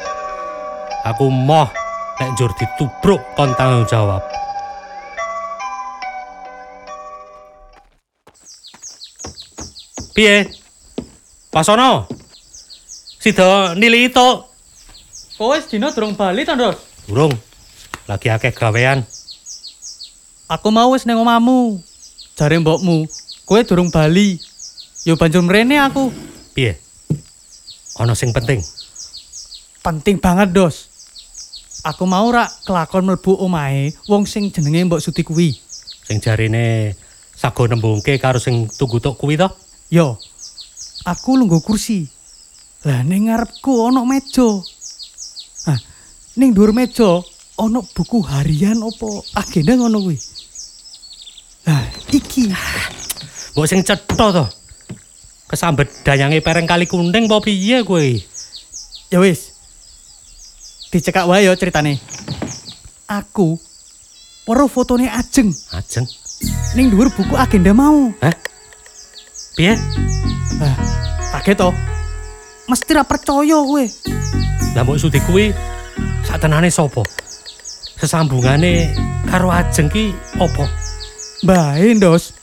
[1.02, 1.81] Aku moh
[2.22, 4.22] nek njur ditubruk kon tanggung jawab.
[10.14, 10.46] Piye?
[11.50, 12.06] Pasono.
[13.18, 14.30] Sida nili itu.
[15.42, 16.78] Kowe sedina durung bali to, Ndos?
[17.10, 17.34] Durung.
[18.06, 19.02] Lagi akeh gawean.
[20.46, 21.82] Aku mau wis ning omahmu.
[22.38, 23.10] Jare mbokmu,
[23.50, 24.38] kowe durung bali.
[25.10, 26.14] Yo banjur mrene aku.
[26.54, 26.78] Piye?
[27.98, 28.62] Ana sing penting.
[29.82, 30.91] Penting banget, Dos.
[31.82, 35.58] Aku mau rak kelakon mlebu omahe wong sing jenenge Mbok Suti kuwi.
[36.06, 36.94] Sing jarine
[37.34, 39.50] sago nembungke karo sing tunggu tok kuwi to.
[39.90, 40.22] Yo.
[41.10, 42.06] Aku lungguh kursi.
[42.86, 44.46] Lah ning ngarepku ana meja.
[45.66, 45.80] Nah,
[46.38, 47.26] ning dhuwur meja
[47.58, 50.18] ana buku harian opo agenda ngono kuwi.
[51.66, 51.82] Lah,
[52.14, 52.46] iki.
[53.58, 54.46] Mbok sing cetha to.
[55.50, 58.06] Kesambet dayange pereng kali kuning apa piye kowe?
[59.10, 59.51] Ya wis.
[60.92, 61.96] Dicekak wae yo ceritane.
[63.08, 63.56] Aku
[64.44, 66.04] weruh fotone Ajeng Ajeng.
[66.76, 68.12] ning dhuwur buku agenda mau.
[68.20, 68.36] Hah?
[69.56, 69.80] Piye?
[70.60, 70.76] Lah,
[71.40, 71.70] kaget to.
[72.68, 73.84] Mesti ra percaya kowe.
[74.76, 75.56] Lah mbok Sudi kuwi
[76.28, 77.04] satenane sapa?
[78.00, 78.92] Sesambungane
[79.32, 80.66] karo Ajeng ki apa?
[81.48, 82.36] Bae, Ndos.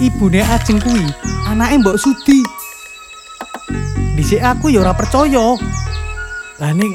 [0.00, 1.04] Ibune Ajeng kuwi
[1.48, 2.40] anake Mbok Sudi.
[4.16, 5.56] Dhisik aku ya ora percaya.
[6.60, 6.94] Lah ning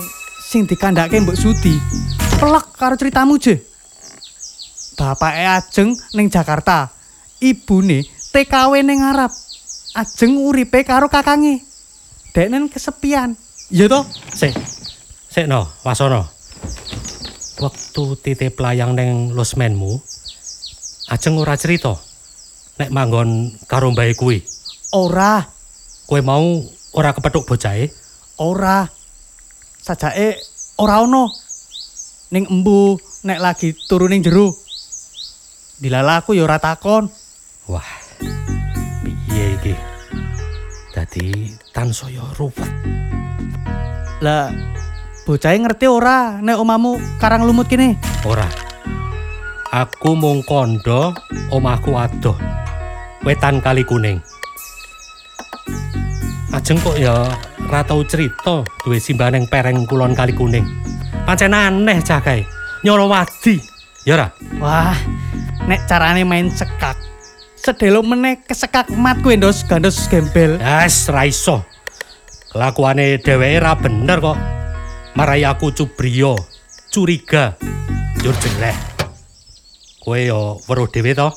[0.49, 1.77] sing dikandhake Mbok Sudi
[2.41, 3.59] pelek karo ceritamu, Je.
[4.97, 6.89] Bapake Ajeng ning Jakarta.
[7.39, 9.31] Ibune TKW ning Arab.
[9.95, 11.61] Ajeng uripe karo kakange.
[12.35, 13.35] Deknen kesepian.
[13.69, 14.03] Iya toh?
[14.33, 14.55] Sik.
[15.29, 16.27] Sik no, Wasono.
[17.59, 19.99] Waktu titip layang neng losmenmu,
[21.11, 21.95] Ajeng ora cerita
[22.79, 24.39] nek manggon karo mbae kuwi.
[24.95, 25.43] Ora,
[26.09, 26.65] Kowe mau
[26.97, 27.91] ora kepethuk bocahe?
[28.41, 28.98] ora.
[29.79, 30.35] Sajake
[30.77, 31.31] ora ono.
[32.29, 34.53] Ning embu nek lagi turu ning jero.
[35.79, 37.07] Dilala aku ya ora takon.
[37.71, 37.89] Wah.
[39.01, 39.73] Piye iki?
[40.91, 42.69] Dadi tansaya ruwet.
[44.19, 44.51] Lah
[45.23, 47.95] bocahe ngerti ora nek omamu karang lumut kene?
[48.27, 48.47] Ora.
[49.69, 51.13] Aku mung kondo
[51.53, 52.35] omahku adoh.
[53.21, 54.19] Wetan kali kuning.
[56.49, 57.29] Ajeng kok ya
[57.69, 60.65] ora tau cerita duwe simbah ning pereng kulon kali kuning.
[61.21, 62.41] Pancen aneh cah kae.
[62.81, 63.61] Nyoro wadi.
[64.01, 64.27] Ya ora?
[64.57, 64.97] Wah,
[65.69, 66.97] nek carane main sekak.
[67.53, 70.57] Sedelok meneh kesekak mat kuwi ndos gandos gembel.
[70.57, 71.61] Yes, ra iso.
[72.49, 74.39] Kelakuane dheweke ra bener kok.
[75.13, 76.33] Marai aku cubriya,
[76.89, 77.53] curiga,
[78.17, 78.77] njur jelek.
[80.01, 81.29] Kowe yo weruh dhewe to.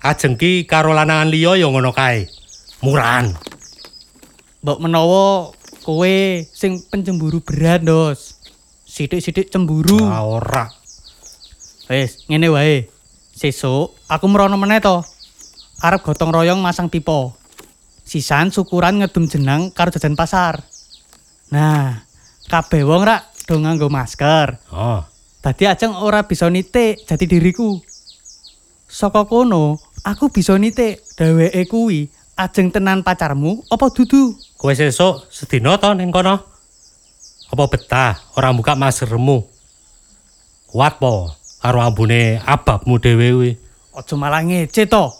[0.00, 2.24] Ajeng ki karo lanangan liya yo ngono kae.
[2.80, 3.34] Murahan.
[4.58, 5.54] Mbok menawa
[5.86, 6.14] kowe
[6.50, 8.42] sing pencemburu berat ndos.
[8.88, 10.02] Sithik-sithik cemburu.
[10.02, 10.66] Ah, ora.
[11.86, 12.90] Wis, ngene wae.
[13.38, 14.98] Sesuk aku merono meneh to.
[15.78, 17.30] Arep gotong royong masang pipa.
[18.02, 20.58] Sisan syukuran ngedum jenang karo jajan pasar.
[21.54, 22.02] Nah,
[22.50, 24.58] kabeh wong rak do nganggo masker.
[24.74, 25.06] Oh,
[25.38, 27.78] Dadi ajeng ora bisa nitik jati diriku.
[28.90, 34.38] Saka kono, aku bisa nitik dheweke kuwi ajeng tenan pacarmu apa dudu?
[34.54, 36.38] kowe sesuk sedina to ning kono?
[37.50, 39.42] Apa betah ora buka maskermu?
[40.70, 43.50] Kuat po karo ambune ababmu dhewe kuwi.
[43.98, 45.10] Aja malah ngece to.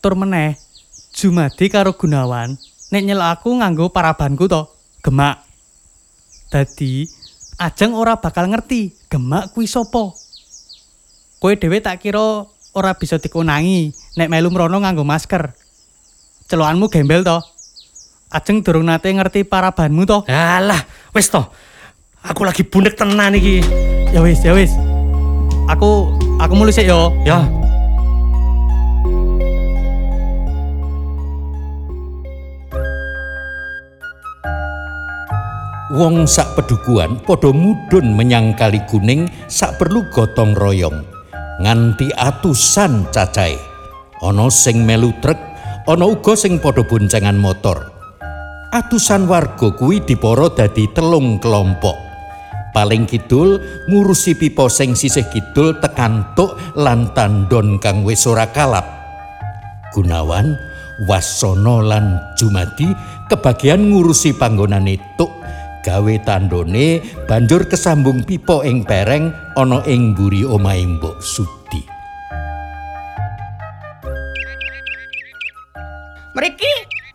[0.00, 0.56] Tur meneh,
[1.12, 2.56] Jumadi karo Gunawan
[2.88, 4.64] nek nyel aku nganggo parabanku to,
[5.04, 5.44] gemak.
[6.48, 7.04] Dadi
[7.60, 10.14] ajeng ora bakal ngerti gemak kuwi sapa.
[11.36, 15.50] Kowe dhewe tak kira ora bisa dikonangi nek melu mrono nganggo masker.
[16.50, 17.38] Celokanmu gembel to.
[18.30, 20.18] Ajeng durung nate ngerti parabanmu to.
[20.30, 20.82] Alah,
[21.14, 21.42] wis to.
[22.22, 23.62] Aku lagi bunek tenan iki.
[24.14, 24.74] Ya wis, ya wis.
[25.70, 27.14] Aku aku mulih sik yo.
[27.26, 27.46] Ya,
[35.90, 41.09] Wong sak pedukuan padha mudhun menyang Kali Kuning sak perlu gotong royong.
[41.60, 43.60] Nganti atusan cacahe.
[44.24, 45.36] Ana sing melu truk,
[45.84, 47.84] ana uga sing padha boncengan motor.
[48.72, 51.96] Atusan warga kuwi dipara dadi telung kelompok.
[52.72, 53.60] Paling kidul
[53.92, 58.86] ngurusi pipa sing sisih kidul tekan tuk lan tandon kang wis ora kalap.
[59.92, 60.56] Gunawan,
[61.04, 62.88] Wasono lan Jumadi
[63.28, 65.39] kebagian ngurusi panggonane tuk
[65.80, 71.82] gawe tandone banjur kesambung pipa ing pereng ana ing mburi omahe Mbok Sudi.
[76.36, 76.74] Mriki,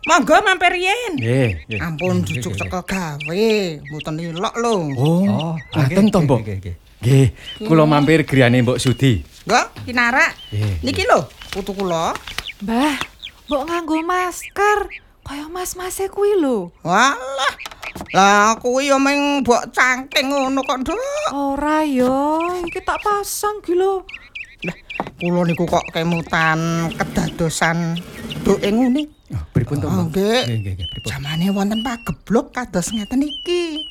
[0.10, 1.14] monggo mampir yen.
[1.16, 1.80] Nggih.
[1.80, 3.46] Ampun jujuk teko gawe,
[3.80, 4.74] mboten ilok lho.
[5.00, 6.42] Oh, ngaten to, Mbok.
[7.00, 7.28] Nggih,
[7.64, 9.24] kula mampir griyane Mbok Sudi.
[9.48, 10.36] Nggih, kinarak.
[10.84, 12.12] Niki lho, putu kula.
[12.66, 12.98] Mbah,
[13.48, 15.05] mbok nganggo masker.
[15.26, 16.70] Kaya mas-mase kuwi lho.
[16.86, 17.54] Walah.
[18.14, 21.00] Lah kuwi yo meng mbok cangking ngono kok, Nduk.
[21.34, 24.06] Ora yo, iki tak pasang ki lho.
[24.70, 24.78] Lah,
[25.18, 27.98] kula niku kok kemutan kedadosan
[28.46, 29.10] duke ngene.
[29.52, 30.46] Pripun to, Oh, nggih.
[30.46, 31.10] Nggih, nggih, pripun?
[31.10, 33.82] Jamane wonten pageblok kados ngeten iki.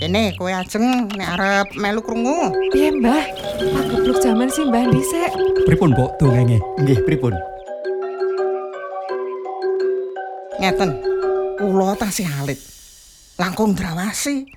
[0.00, 2.50] Kene kowe ajeng nek arep melu krungu.
[2.72, 3.22] Piye, Mbah?
[3.60, 5.30] Pagebluk jaman si Mbah dhisik.
[5.68, 6.58] Pripun, Mbok, dongenge?
[6.80, 7.36] Nggih, pripun?
[10.58, 10.90] Ngeten.
[11.58, 12.58] Kula tasih alit.
[13.38, 14.50] Langkung drawasi.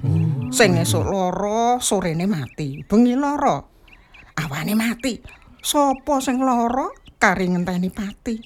[0.49, 2.81] Sing esuk lara, sorene mati.
[2.81, 3.61] Bengi lara.
[4.41, 5.21] Awane mati.
[5.61, 6.89] Sopo sing lara
[7.21, 8.41] kari ngenteni pati.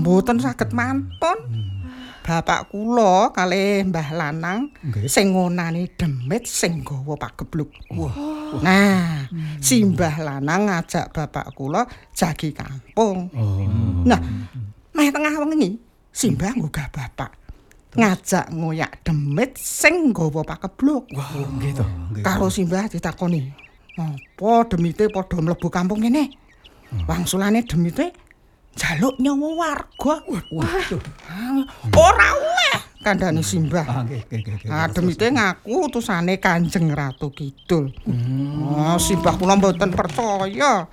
[0.00, 1.38] Mboten saged mantun.
[2.26, 4.74] Bapak kula kalih Mbah Lanang
[5.06, 7.70] sing ngonani demit sing gawa pagebluk.
[8.66, 9.30] Nah,
[9.62, 13.30] si Mbah Lanang ngajak bapak kula jagi kampung.
[14.02, 14.18] Nah,
[14.90, 15.85] meh tengah wengi
[16.16, 17.30] si Mbah nggugah bapak.
[17.96, 21.08] ngajak ngoyak demit sing nggawa pakebluk.
[21.56, 21.84] Nggih to.
[22.20, 23.48] Karo Simbah ditakoni,
[23.96, 26.28] "Apa demite padha mlebu kampung kene?"
[27.08, 28.12] Wangsulane demite
[28.76, 30.14] jaluk nyawa warga.
[30.28, 31.00] Waduh.
[31.96, 33.88] Ora oleh kandhane Simbah.
[33.88, 34.68] Ah nggih nggih nggih.
[34.68, 37.96] Ah, demite ngaku utusane Kanjeng Ratu Kidul.
[38.60, 40.84] Oh, Simbah kula mboten percaya.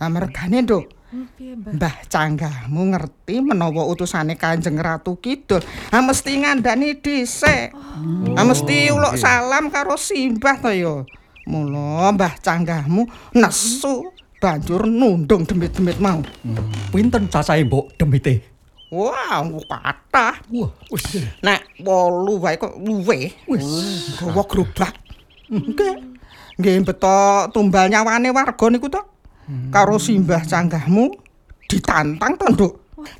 [0.00, 2.10] Amargane, Nduk, Mbah?
[2.10, 5.62] Canggahmu ngerti menawa utusane Kanjeng Ratu Kidul.
[5.94, 7.70] Ha mesti ngandani dhisik.
[8.34, 11.06] Ha mesti uluk salam karo Simbah to ya.
[11.46, 13.06] Mula Mbah Canggahmu
[13.38, 14.10] nesu
[14.42, 16.26] banjur nundung demit-demit mau.
[16.90, 18.42] Pinten cacahe mbok demite?
[18.90, 20.38] Wah, engko kathah.
[20.50, 21.22] Wah, wis.
[21.42, 23.34] Nek 8 wae kok luwe.
[23.46, 23.66] Wis
[24.18, 24.94] gawa gerobak.
[25.50, 26.18] Nggih.
[26.58, 29.02] Nggih beto tumbal nyawane warga niku to.
[29.70, 31.14] Karo Simbah Canggahmu
[31.70, 32.72] ditantang to, Nduk.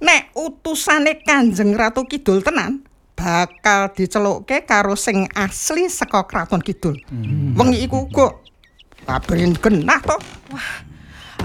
[0.03, 2.83] Nek utusane Kanjeng Ratu Kidul tenan
[3.15, 6.99] bakal dicelukke karo sing asli saka Kraton Kidul.
[7.55, 8.11] Wengi iku
[9.07, 10.19] kabren genah to.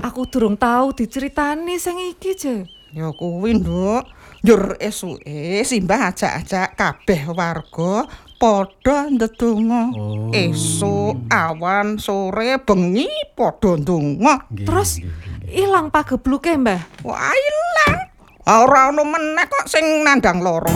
[0.01, 2.65] Aku durung tahu diceritani sing iki, Je.
[2.91, 4.03] Ya kuwi, Nduk.
[4.41, 8.09] Njur esuke Simbah ajak-ajak kabeh warga
[8.41, 9.93] padha ndedonga.
[10.33, 13.05] Esuk, awan, sore, bengi
[13.37, 14.49] padha ndonga.
[14.65, 14.97] Terus
[15.45, 17.05] ilang pagebluke, Mbah.
[17.05, 18.09] Wah, ilang.
[18.49, 20.73] Ora ono meneh kok sing nandang lara.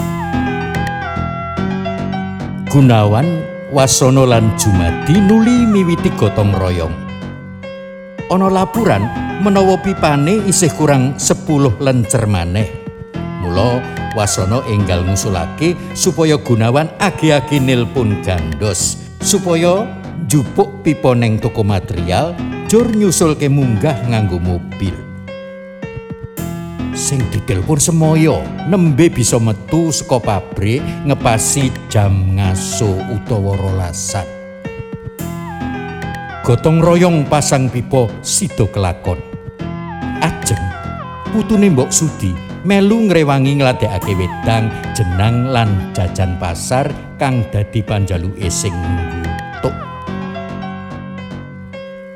[2.69, 3.25] Gunawan,
[3.73, 6.93] Wasono lan Jumadi nuli miwiti gotong royong.
[8.29, 9.01] Ana laporan
[9.41, 12.69] menawa pipane isih kurang 10 lencer maneh.
[13.41, 13.81] Mula
[14.15, 18.97] Wasono enggal ngusulake supaya Gunawan agi-agi nilpun gandos.
[19.19, 19.83] Supaya
[20.23, 22.31] njupuk pipa neng toko material
[22.71, 24.95] jur nyusulke munggah nganggo mobil.
[26.95, 28.39] sing ditelepon semoyo
[28.71, 34.23] nembe bisa metu saka pabrik ngepasi jam ngaso utawa rolasan.
[36.47, 39.19] Gotong royong pasang pipa sido kelakon.
[40.23, 40.65] Ajeng
[41.35, 46.89] putune mbok sudi melu ngrewangi ngladekake wedang jenang lan jajan pasar
[47.21, 49.75] kang dadi panjaluke sing nggutuk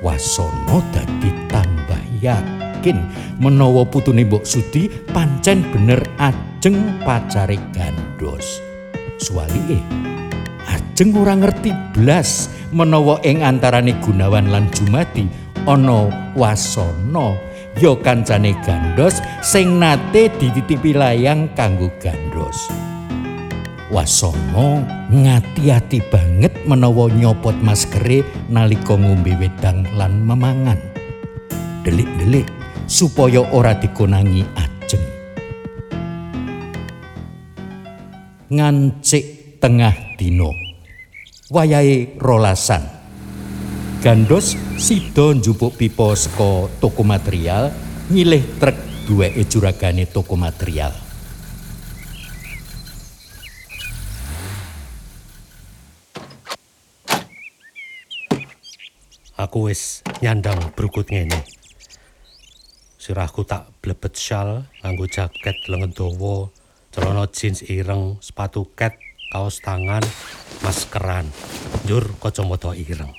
[0.01, 2.97] Wasono dadi tambah yakin
[3.37, 8.57] menawa putune Mbok Sudi pancen bener ajeng pacare gandos.
[9.21, 9.77] Suwalike
[10.65, 15.29] ajeng ora ngerti blas menawa ing antarane Gunawan lan Jumadi
[15.69, 17.48] ana Wasono
[17.79, 22.67] ya kancane gandos sing nate dititipi layang kanggo gandos.
[23.89, 30.77] Wasono ngati-ati banget menawa nyopot maskere nalika ngombe wedang lan memangan.
[31.81, 32.45] Delik-delik
[32.85, 35.05] supaya ora dikonangi ajeng.
[38.53, 40.51] Ngancik tengah dino.
[41.49, 42.98] Wayahe rolasan.
[43.99, 47.75] Gandos sida njupuk pipa saka toko material
[48.07, 50.95] nyilih trek duweke juragane toko material.
[59.35, 61.43] Aku wis nyandang brukut ngene.
[62.95, 66.47] Sirahku tak blebet syal, nganggo jaket lengan dawa,
[66.95, 68.95] celana jeans ireng, sepatu ket,
[69.35, 70.07] kaos tangan,
[70.63, 71.27] maskeran,
[71.83, 73.11] njur kacamata ireng.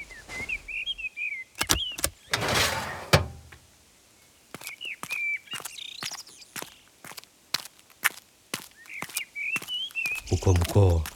[10.50, 11.06] Muga-muga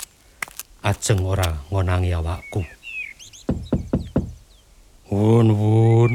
[0.86, 2.62] ajeng ora ngonangi awakku.
[5.10, 6.10] Wun wun.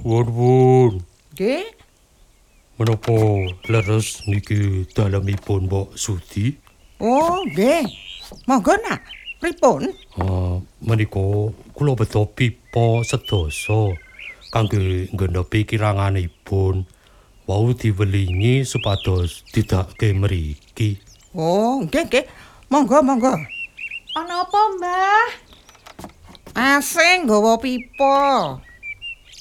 [0.00, 0.92] Wun wun.
[1.36, 1.68] Nggih.
[2.80, 3.12] Menapa
[3.68, 6.56] leres niki dalemipun Mbok Sudi?
[6.96, 7.84] Oh, nggih.
[8.48, 9.04] Monggo nak.
[9.36, 9.92] Pripun?
[10.16, 13.92] Uh, menika kula beto pipa sedasa
[14.48, 16.88] kangge nggendepi kiranganipun.
[17.44, 21.11] Wau diwelingi supados didake mriki.
[21.32, 22.24] Oh, nggih nggih.
[22.68, 23.32] Monggo monggo.
[24.12, 25.28] Ana apa, Mbah?
[26.52, 28.60] Asing nggawa pipa.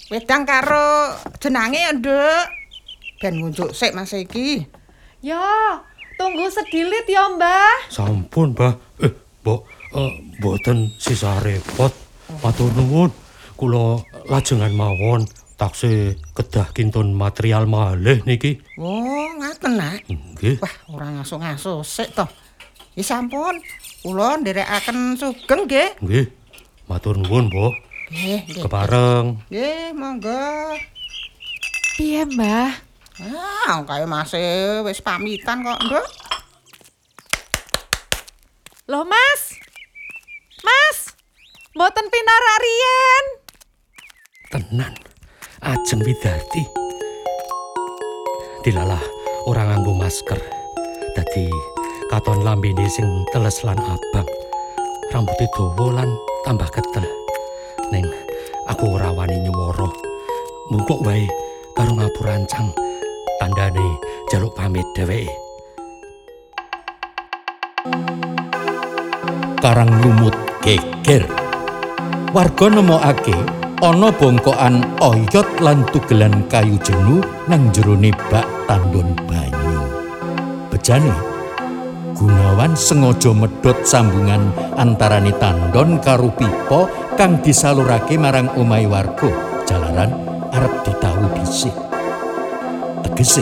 [0.07, 2.45] Wedang karo jenange ya, Nduk.
[3.19, 4.63] Ben ngunjuk sik Mas iki.
[5.19, 5.43] Ya,
[6.15, 7.91] tunggu sedilit ya, Mbah.
[7.91, 8.79] Sampun, Mbah.
[9.03, 9.11] Eh,
[9.43, 11.91] Mbok, uh, mboten sisa repot.
[12.39, 13.11] Matur nuwun.
[13.59, 13.99] Kula
[14.31, 15.27] lajengan mawon
[15.62, 18.57] taksih kedah kintun material malih niki.
[18.82, 20.01] Oh, ngaten nak.
[20.09, 20.57] Nggih.
[20.57, 22.26] Wah, ora ngaso-ngaso sik to.
[22.97, 23.62] Ya sampun.
[24.01, 26.01] Kula nderekaken sugeng nggih.
[26.01, 26.26] Nggih.
[26.89, 27.74] Matur nuwun, Mbok.
[28.09, 28.64] Nggih, nggih.
[28.66, 29.26] Kepareng.
[29.53, 30.49] Nggih, monggo.
[31.93, 32.74] Piye, Mbah?
[33.22, 36.07] Ah, kaya Mas e wis pamitan kok, Nduk.
[38.89, 39.62] Loh, Mas.
[40.66, 41.14] Mas.
[41.78, 43.26] Mboten pinarak riyen.
[44.49, 45.11] Tenan.
[45.62, 46.66] Ajeng Widarti.
[48.66, 48.97] Dilalah
[49.45, 50.41] ora nganggo masker.
[51.14, 51.53] Dadi
[52.09, 54.26] katon lambene sing teles lan abang.
[55.14, 56.09] Rambute dawa lan
[56.49, 57.05] tambah ketel.
[57.93, 58.09] Ning
[58.74, 59.86] aku ora wani nyuwara.
[60.74, 61.30] Mungkok wae
[61.78, 62.74] karo ngapurancang.
[63.38, 64.01] Tandane
[64.34, 65.30] jaluk pamit dheweke.
[69.62, 70.34] Karang lumut
[70.66, 71.22] geger.
[72.34, 77.17] Warga nemokake ana bongkokan oyot lan tugelan kayu jenu
[77.49, 79.82] nang jerone bak tandon banyu.
[80.69, 81.09] Bejane
[82.13, 86.86] Gunawan sengaja medhot sambungan antarane tandon karo pipa
[87.17, 89.34] kang disalurake marang omahe warga
[89.65, 90.13] jalaran
[90.53, 91.73] arep ditahu dhisik.
[93.01, 93.41] Tegese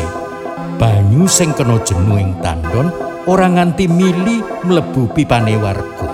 [0.80, 2.88] banyu sing kena jenu ing tandon
[3.28, 6.09] ora nganti mili mlebu pipane warga.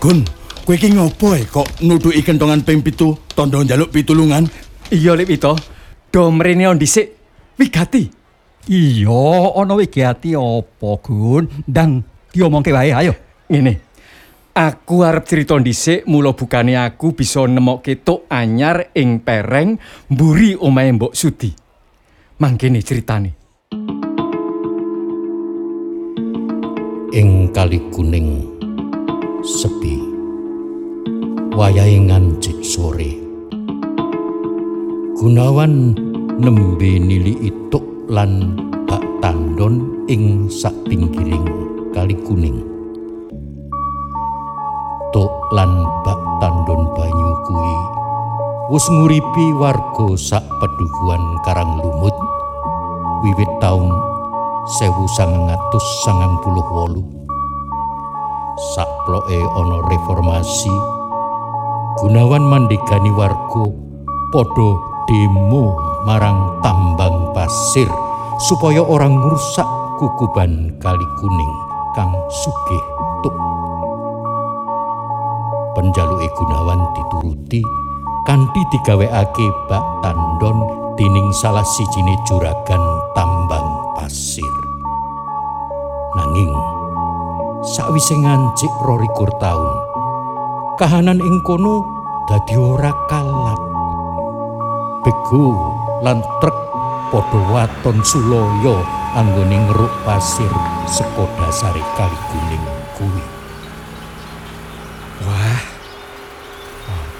[0.00, 0.24] Gun,
[0.64, 4.48] kowe iki ngopo e kok nuduki kentongan ping pitu tondo njaluk pitulungan?
[4.88, 5.52] Iya Lip Ito.
[6.08, 7.20] Do mrene on dhisik.
[7.60, 8.08] Wigati.
[8.72, 11.68] Iya, ana wigati apa, Gun?
[11.68, 12.00] Ndang
[12.32, 13.12] diomongke wae, ayo.
[13.52, 13.72] Ngene.
[14.56, 19.76] Aku arep crita dhisik mula bukane aku bisa nemokke tok anyar ing pereng
[20.08, 21.52] mburi omahe Mbok Sudi.
[22.40, 23.40] Mangkene critane.
[27.10, 28.46] ing kali kuning
[29.40, 29.96] sepi
[31.56, 33.16] wayahe ngancik sore.
[35.16, 35.96] Gunawan
[36.40, 38.56] nembe nili ituk lan
[38.88, 41.44] bak tandon ing sak pinggiring
[41.92, 42.64] kali kuning.
[45.12, 47.76] Tuk lan bak tandon banyu kuwi
[48.70, 52.14] wis nguripi warga sak pedukuhan karang lumut
[53.24, 53.90] wiwit taun
[54.80, 57.19] 1998
[58.76, 60.74] sakploke ana reformasi.
[62.00, 63.64] Gunawan mandegani warga
[64.32, 64.70] padha
[65.08, 65.72] demo
[66.04, 67.88] marang tambang pasir
[68.48, 69.66] supaya orang ngrusak
[70.00, 71.54] kukuban kali kuning
[71.96, 72.84] kang sugih
[73.24, 73.36] tuk.
[75.76, 77.60] Penjaluke Gunawan dituruti
[78.28, 80.56] kanthi digawekake bak tandon
[81.00, 82.80] dening salah sijine juragan
[83.16, 84.52] tambang pasir.
[86.16, 86.69] Nanging
[87.60, 89.68] sakwise ngancik rolikur taun
[90.80, 91.84] kahanan ing kono
[92.24, 93.60] dadi ora kalap
[95.04, 96.56] bego lan trek
[97.12, 98.80] padha waton sulaya
[99.12, 100.48] anggone ngeruk pasir
[100.88, 102.64] saka dasare kali kuning
[102.96, 103.24] kuwi
[105.20, 105.60] Wah.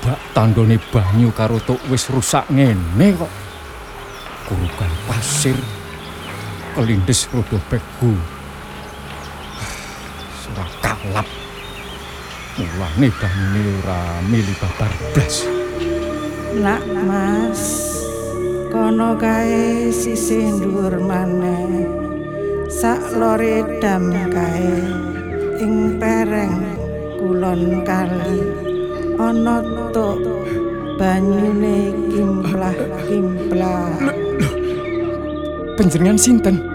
[0.00, 3.28] Bak tandone banyu karo tok wis rusak ngene kok.
[4.48, 5.52] Kurukan pasir
[6.72, 8.39] kelindes rodo begu.
[11.10, 11.26] Kalap.
[12.54, 15.42] Mulane banyune ora mili babar blas.
[16.54, 17.62] Nak Mas,
[18.70, 21.82] kono kae sisih dhuwur maneh.
[22.70, 24.70] Sak lore dam kae
[25.58, 26.78] ing pereng
[27.18, 28.46] kulon kali
[29.18, 30.22] ana tok
[30.94, 33.98] banyune kimplah-kimplah.
[35.74, 36.69] Panjenengan sinten?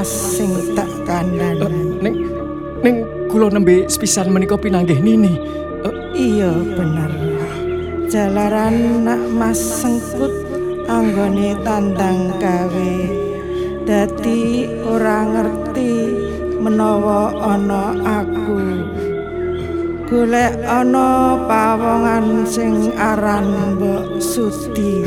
[0.00, 2.00] Mas sing tak kandhani.
[2.00, 2.24] Ning
[2.80, 5.36] ning kula nembe sepisan menika pinanggih nini.
[6.16, 7.12] Iya bener.
[8.08, 10.32] Jalaran nak Mas sengkut
[10.88, 12.94] anggone tandang gawe.
[13.84, 15.92] Dadi ora ngerti
[16.64, 18.56] menawa ana aku.
[20.08, 25.04] Golek ana pawongan sing aran Mbok Sudi.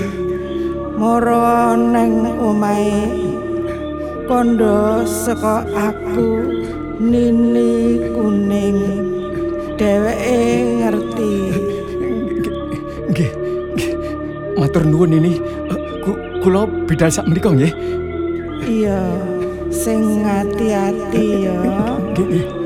[0.93, 3.22] Moro neng omahe
[4.25, 6.29] kondo saka aku
[6.97, 7.71] nini
[8.09, 8.77] kuning
[9.75, 10.39] dheweke
[10.79, 11.33] ngerti
[13.09, 13.31] Nggih.
[13.73, 13.91] nggih.
[14.55, 15.31] Matur nuwun ini.
[15.69, 17.73] Eh, ku- Kula bidal sak menika nggih.
[18.63, 19.03] iya
[19.67, 21.59] sing ati-ati ya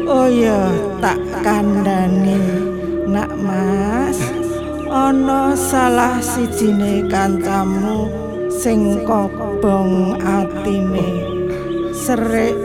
[0.05, 0.69] oh ya
[1.01, 2.37] tak kandhani
[3.09, 4.21] nak mas
[4.85, 8.05] ana salah sijine kancamu
[8.47, 11.25] sing kobong atine
[12.07, 12.55] serik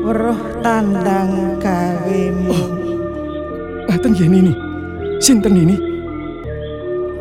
[0.00, 2.80] weruh tandang gawemu
[3.90, 4.52] Ngaten nggih nini.
[5.20, 5.90] Sinten ini?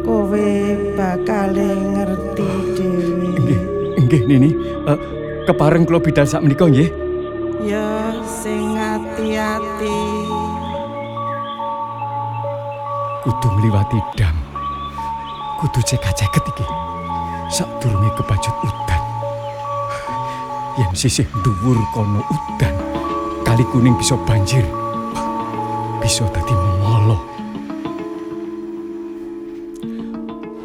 [0.10, 0.50] kowe
[0.98, 3.30] bakal ngerti dhewe.
[3.38, 3.62] Nggih,
[4.06, 4.50] nggih Nini.
[4.90, 4.98] Eh,
[5.46, 6.90] kepareng kula bidal sak menika nggih.
[7.62, 10.02] Ya sing ati-ati.
[13.22, 14.34] Kudu ngliwati dam.
[15.62, 16.66] Kudu cekak-ceket iki.
[17.54, 18.99] Sadurunge kebajut udan.
[20.80, 22.72] Yen sisih dhuwur kono udan,
[23.44, 24.64] kali kuning bisa banjir.
[26.00, 27.20] Bisa dadi molo.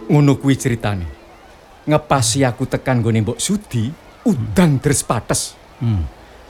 [0.06, 1.06] Ngono kuwi ceritane.
[1.90, 3.90] Ngepasi aku tekan gone Mbok Sudi,
[4.22, 5.58] udan deres pates.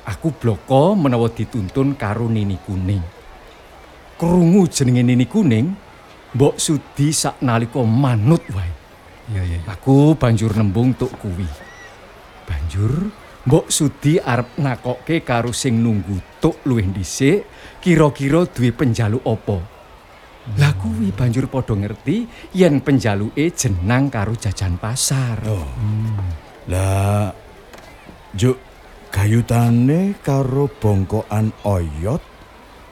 [0.04, 3.00] Aku bloko menawa dituntun karo Nini Kuning.
[4.20, 5.72] Krungu jenenge Nini Kuning,
[6.36, 8.68] Mbok Sudi sak nalika manut wae.
[9.32, 9.58] Iya, iya.
[9.72, 11.48] Aku banjur nembung tuk kuwi.
[12.44, 13.08] Banjur
[13.44, 17.44] Mbok Sudi arep nakokke karo sing nunggu tuk luwih dhisik,
[17.84, 19.58] kira-kira duwe penjaluk apa.
[20.56, 22.24] Lah kuwi banjur padha ngerti
[22.56, 25.44] yen penjaluke jenang karo jajan pasar.
[25.44, 25.68] Oh.
[26.72, 27.36] Lah
[28.32, 28.56] juk
[29.12, 32.24] gayutane karo bongkokan oyot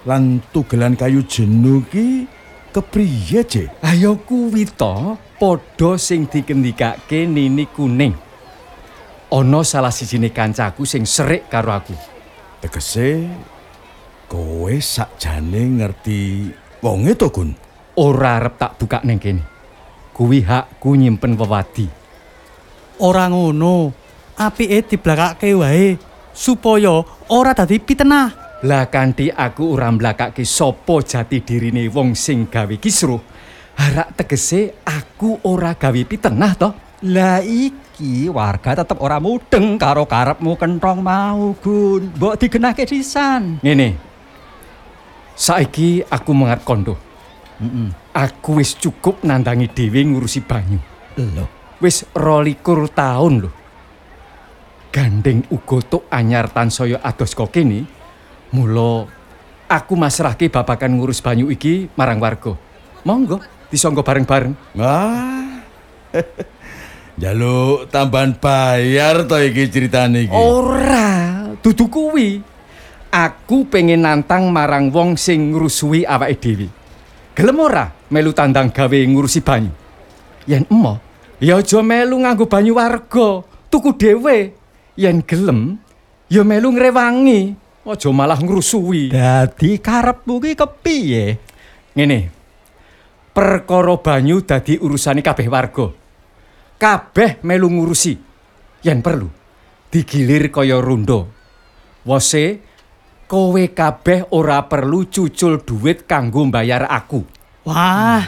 [0.05, 2.29] lan tugelan kayu jenu ki
[2.77, 3.65] kepriye, Je?
[3.85, 8.32] Ayo kuwi to padha sing dikendikake Nini Kuning.
[9.33, 11.97] Ana salah sijine kancaku sing serik karo aku.
[12.61, 13.25] Tegese
[14.29, 16.53] kowe sakjane ngerti
[16.85, 17.57] wonge to, Gun?
[17.97, 19.41] Ora arep tak buka ning kene.
[20.13, 21.89] Kuwi hakku nyimpen wewadi.
[23.01, 23.97] Ora ngono.
[24.37, 25.97] Apike diblakake wae
[26.37, 27.01] supaya
[27.33, 28.61] ora dadi pitenah.
[28.69, 33.21] Lah kanthi aku ora mblakake sapa jati dirine wong sing gawe kisruh,
[33.77, 36.69] harak tegese aku ora gawe pitenah to.
[37.13, 37.92] Lah iki
[38.31, 42.13] warga tetep ora mudeng karo karepmu kenthong mau, Gun.
[42.19, 43.63] Mbok digenahke sisan.
[43.63, 43.97] Ngene.
[45.33, 46.99] Saiki aku mengat kondo.
[48.13, 50.79] Aku wis cukup nandangi dhewe ngurusi banyu.
[51.17, 51.47] Lho,
[51.79, 53.51] Wis 22 taun lho.
[54.93, 57.89] Gandeng uga tuk anyar tansaya ados kok kene.
[58.53, 59.09] Mula
[59.71, 62.53] aku masrahke babakan ngurus banyu iki marang warga.
[63.09, 63.41] Monggo
[63.73, 64.53] disangga bareng-bareng.
[64.77, 65.65] Wah.
[67.21, 70.33] Jaluk tambahan bayar to iki ceritane iki.
[70.33, 72.41] Ora, dudu kuwi.
[73.13, 76.67] Aku pengen nantang marang wong sing ngrusuhi awake dhewe.
[77.37, 79.69] Gelem ora melu tandang gawe ngurusi banyu?
[80.49, 80.97] Yen emo,
[81.37, 84.57] ya aja melu nganggo banyu warga, tuku dhewe.
[84.97, 85.77] Yen gelem,
[86.33, 87.53] ya melu ngrewangi,
[87.85, 89.13] aja malah ngrusuhi.
[89.13, 91.25] dadi karepmu ki kepiye?
[91.93, 92.33] Ngene.
[93.33, 96.02] Perkara banyu dadi urusane kabeh warga.
[96.83, 98.19] Kabeh melu ngurusi.
[98.83, 99.31] Yen perlu
[99.87, 101.31] digilir kaya rondo.
[102.03, 102.59] Wose
[103.31, 107.23] kowe kabeh ora perlu cucul duit kanggo mbayar aku.
[107.71, 108.27] Wah,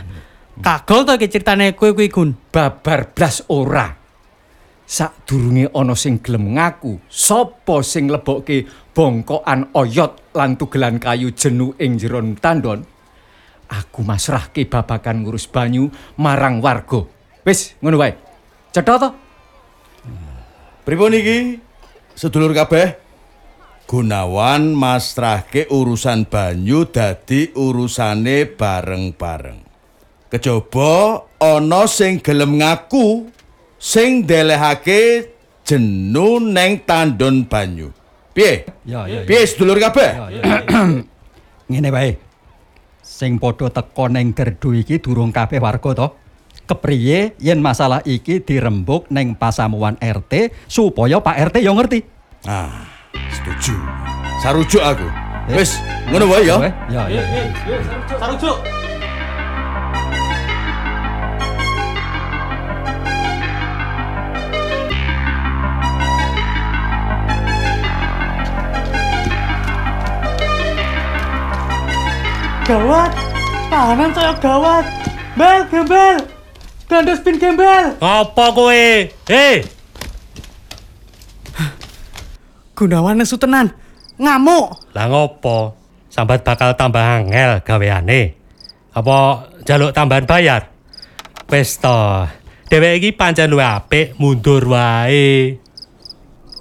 [0.63, 2.31] kagol to iki ceritane kowe kuwi Gun.
[2.55, 3.91] Babar blas ora.
[4.87, 11.99] Sadurunge ana sing gelem ngaku sapa sing lebokke bongkokan oyot lan tugelan kayu jenu ing
[11.99, 12.85] jero tandon,
[13.67, 15.89] aku masrahke babakan ngurus banyu
[16.21, 17.03] marang warga.
[17.49, 18.24] Wis, ngono wae.
[18.75, 19.09] Cetha to?
[20.83, 21.63] Pripun iki?
[22.19, 22.99] Sedulur kabeh.
[23.87, 29.63] Gunawan masrahke urusan banyu dadi urusane bareng-bareng.
[30.27, 33.31] Kejaba ana sing gelem ngaku
[33.79, 35.31] sing ndelehake
[35.63, 37.95] jenu neng tandon banyu.
[38.35, 38.67] Piye?
[38.83, 39.23] Ya, ya.
[39.23, 39.29] ya.
[39.29, 40.19] Piye sedulur kabeh?
[41.71, 42.19] Ngene wae.
[43.07, 46.24] Sing padha teka ning gerdu iki durung kabeh warga to.
[46.65, 52.01] Kepriye yen masalah iki dirembuk ning pasamuan RT supaya Pak RT yo ngerti.
[52.49, 52.89] Ah,
[53.29, 53.77] setuju.
[54.41, 55.05] Sarujuk aku.
[55.53, 55.77] Wis,
[56.09, 56.57] ngono wae ya.
[56.57, 57.21] Weh, Ya, ya.
[57.21, 57.45] ya.
[72.65, 73.13] Gawat.
[73.69, 74.85] Tahanan saya gawat.
[75.37, 76.34] Bel, gembel.
[76.85, 77.97] Gandos pin gembel.
[77.99, 78.85] Apa kowe?
[79.09, 79.65] Hei,
[82.75, 83.71] Gunawan nesu tenan.
[84.19, 84.95] Ngamuk.
[84.95, 85.75] lah ngopo?
[86.11, 88.35] Sambat bakal tambah angel gaweane.
[88.95, 90.71] Apa jaluk tambahan bayar?
[91.51, 92.27] Wis to.
[92.71, 95.59] Dheweke iki pancen luwih apik mundur wae.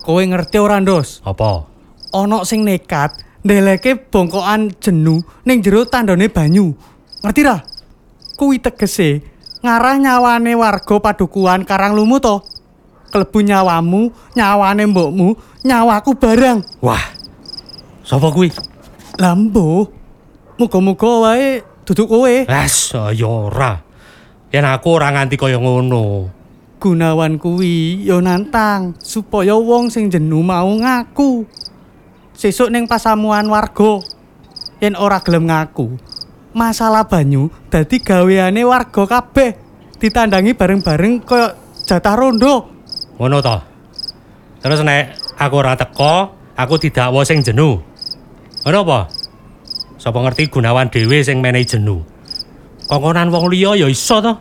[0.06, 1.22] Kowe ngerti ora, Ndos?
[1.26, 1.66] Apa?
[2.14, 6.74] Ana sing nekat ndeleke bongkokan jenu ning jero tandone banyu.
[7.26, 7.58] Ngerti ra?
[8.38, 9.22] Kuwi tegese
[9.64, 12.44] ngarah nyawane warga padukuhan Karang Lumu to.
[13.14, 16.60] Klebu nyawamu, nyawane mbokmu, nyawaku barang.
[16.84, 17.02] Wah.
[18.04, 18.52] Sapa kuwi?
[19.22, 19.88] Lambo.
[20.60, 22.36] Muga-muga wae duduk kowe.
[22.46, 23.80] Las ya ora.
[24.54, 26.30] Yen aku ora nganti kaya ngono.
[26.78, 31.48] Gunawan kuwi yo nantang supaya wong sing jenu mau ngaku.
[32.34, 34.04] Sesuk ning pasamuan warga
[34.84, 35.96] yen ora gelem ngaku,
[36.54, 39.58] masalah banyu dadi gaweane warga kabeh
[39.98, 42.70] ditandangi bareng-bareng kaya jatah rondo.
[43.18, 43.58] Ngono to.
[44.64, 47.82] Terus nek aku ora teko, aku didakwa sing jenu.
[48.64, 49.00] Ngono apa?
[50.00, 52.04] Sapa ngerti Gunawan dhewe sing menehi jenu.
[52.88, 54.34] Kongkonan wong liya ya iso to.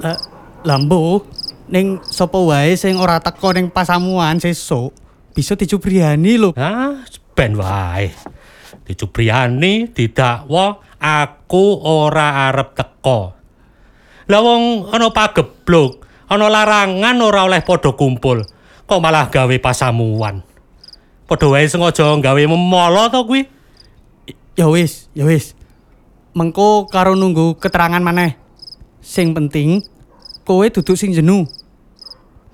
[0.00, 0.16] Lah
[0.64, 1.26] lambo
[1.72, 4.92] ning sapa wae sing ora teko ning pasamuan sesuk
[5.32, 6.52] bisa dicubriani lho.
[6.56, 7.00] Ah,
[7.32, 8.12] ben wae.
[8.84, 13.34] Dicubriani, didakwa aku ora arep teko.
[14.30, 18.46] Lah wong ana pagebluk, ana larangan ora oleh padha kumpul.
[18.86, 20.46] Kok malah gawe pasamuan.
[21.26, 23.50] Padha wae sengaja gawe memolo to kuwi.
[24.54, 25.58] Ya wis, ya wis.
[26.38, 28.38] Mengko karo nunggu keterangan maneh.
[29.02, 29.82] Sing penting
[30.46, 31.50] kowe duduk sing jenu.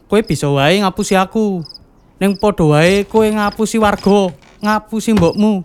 [0.09, 1.61] Kowe bisa wae ngapusi aku.
[2.17, 4.33] Ning padha wae kowe ngapusi warga,
[4.65, 5.63] ngapusi mbokmu.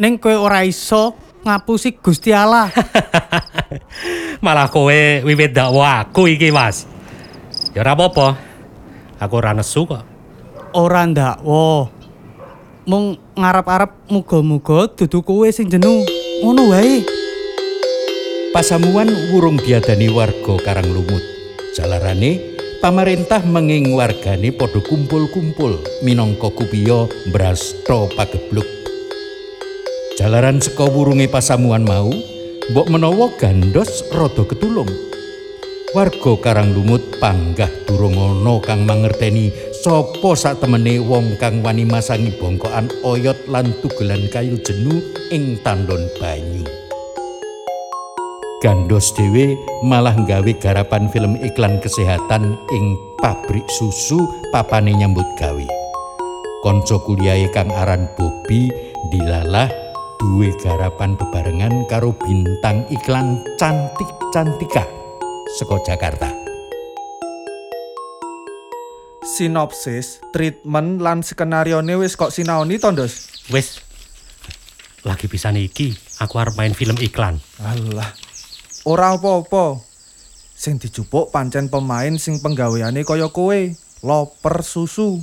[0.00, 1.12] Ning kowe ora iso
[1.42, 2.70] ngapusi Gusti Allah.
[4.44, 6.86] malah kowe wiwit dakwa aku iki, Mas.
[7.74, 8.38] Ya ora apa-apa.
[9.22, 10.02] Aku ora nesu kok.
[10.72, 11.92] ora ndakwa.
[12.82, 16.02] Mung ngarep-arep muga-muga dudu kowe sing jenu.
[16.42, 17.06] Ngono wae.
[18.50, 21.22] Pasamuan wurung diadani warga Karang Lumut.
[21.72, 28.81] Jalarane pamarentah menging wargane padha kumpul-kumpul minangka kupiya mbrasta pagebluk.
[30.22, 32.06] Jalaran saka wurunge pasamuan mau,
[32.70, 34.86] mbok menawa gandos rada ketulung.
[35.98, 39.50] Warga Karang Lumut panggah durung ana kang mangerteni
[39.82, 45.02] sapa sak temene wong kang wani masangi bongkokan oyot lan tugelan kayu jenu
[45.34, 46.62] ing tandon banyu.
[48.62, 54.22] Gandos dhewe malah nggawe garapan film iklan kesehatan ing pabrik susu
[54.54, 55.66] papane nyambut gawe.
[56.62, 58.70] Kanca kuliahe kang aran Bobi
[59.10, 59.81] dilalah
[60.22, 64.86] duwe garapan bebarengan karo bintang iklan cantik-cantika
[65.58, 66.30] saka Jakarta.
[69.32, 73.32] sinopsis, treatment lan skenarione wis kok sinaoni to, Ndos?
[73.48, 73.80] Wis.
[75.08, 77.40] Lagi pisan iki, aku arep main film iklan.
[77.64, 78.12] Alah.
[78.84, 79.80] Ora apa-apa.
[80.52, 83.56] Sing dijupuk pancen pemain sing penggaweane kaya kowe,
[84.04, 85.18] loper susu.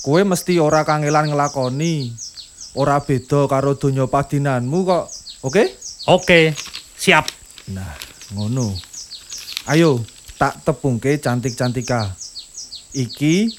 [0.00, 2.14] Kowe mesti ora kangelan ngelakoni.
[2.74, 5.06] Ora beda karo donya padinanmu kok.
[5.46, 5.62] Oke?
[6.10, 6.50] Oke,
[6.98, 7.30] siap.
[7.70, 7.94] Nah,
[8.34, 8.74] ngono.
[9.70, 10.02] Ayo,
[10.34, 12.12] tak tepungke cantik-cantika.
[12.90, 13.54] Iki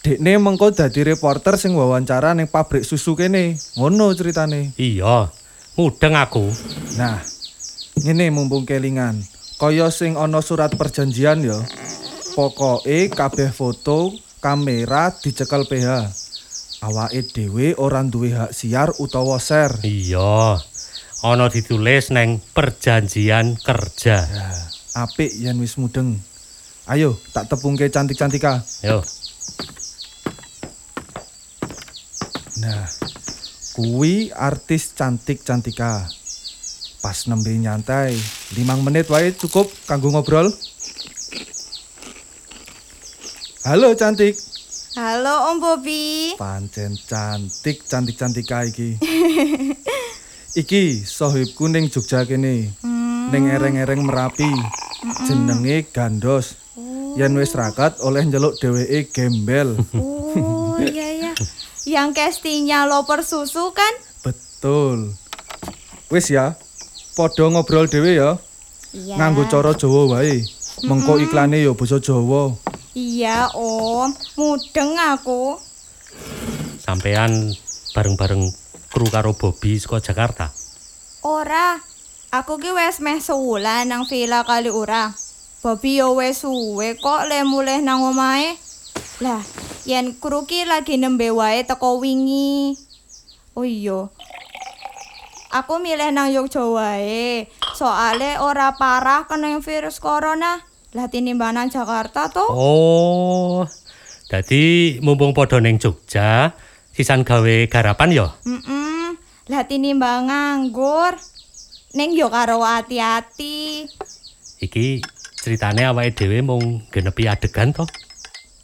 [0.00, 3.58] dekne mengko dadi reporter sing wawancara ning pabrik susu kene.
[3.74, 4.72] Ngono ceritane.
[4.78, 5.28] Iya,
[5.74, 6.46] mudeng aku.
[6.96, 7.18] Nah,
[7.98, 9.20] ngene mumpung kelingan.
[9.60, 11.58] Kaya sing ana surat perjanjian ya.
[12.32, 16.19] Pokoke kabeh foto, kamera dicekel PH.
[16.80, 19.84] Awake dhewe ora duwe hak siar utawa share.
[19.84, 20.56] Iya.
[21.20, 24.24] Ana ditulis neng perjanjian kerja.
[24.96, 26.16] Apik yen wis mudeng.
[26.88, 28.64] Ayo, tak tepungke cantik-cantika.
[28.80, 29.04] Yo,
[32.60, 32.84] Nah,
[33.72, 36.04] kuwi artis cantik-cantika.
[37.00, 38.12] Pas nembe nyantai,
[38.52, 40.52] limang menit wae cukup kanggo ngobrol.
[43.64, 44.36] Halo cantik,
[44.98, 46.34] Halo Om Bobi.
[46.34, 48.98] pancen cantik cantik-cantika iki.
[50.60, 52.74] iki sohibku ning Jogja kene.
[53.30, 54.50] Ning ereng-ereng Merapi.
[55.30, 56.58] Jenenge Gandos.
[57.14, 59.78] Yen wis rakat oleh njeluk dheweke gembel.
[59.94, 61.32] Oh iya ya.
[61.86, 63.94] Yang castingnya loper susu kan?
[64.26, 65.14] Betul.
[66.10, 66.58] Wis ya.
[67.14, 68.42] Padha ngobrol dhewe ya.
[68.90, 69.22] Iya.
[69.22, 70.42] Nganggo cara Jawa wae.
[70.82, 72.58] Mengko iklane ya basa Jawa.
[72.90, 75.54] Iya Om, mudeng aku.
[76.82, 77.54] sampean
[77.94, 78.50] bareng-bareng
[78.90, 80.50] kru karo Bobby saka Jakarta.
[81.22, 81.78] Ora,
[82.34, 85.14] aku ki wes meh sewulan nang villa kali ora.
[85.62, 88.58] Bobi yo wes suwe kok le mulih nang omahe.
[89.22, 89.44] Lah,
[89.86, 92.74] yen kru ki lagi nembe wae teko wingi.
[93.54, 94.10] Oh iya.
[95.54, 97.46] Aku milih nang Yogya wae.
[97.78, 100.69] Soale ora parah kena virus corona.
[100.90, 102.42] Lah tinimbang nang Jakarta to.
[102.50, 103.62] Oh.
[104.26, 106.50] Dadi mumpung padha ning Jogja,
[106.90, 108.26] sisan gawe garapan ya.
[108.42, 109.14] Mm
[109.50, 111.14] Lah tinimbang nganggur.
[111.94, 113.86] Ning yo karo ati-ati.
[114.62, 115.02] Iki
[115.38, 117.86] ceritane awake dhewe mung genepi adegan to.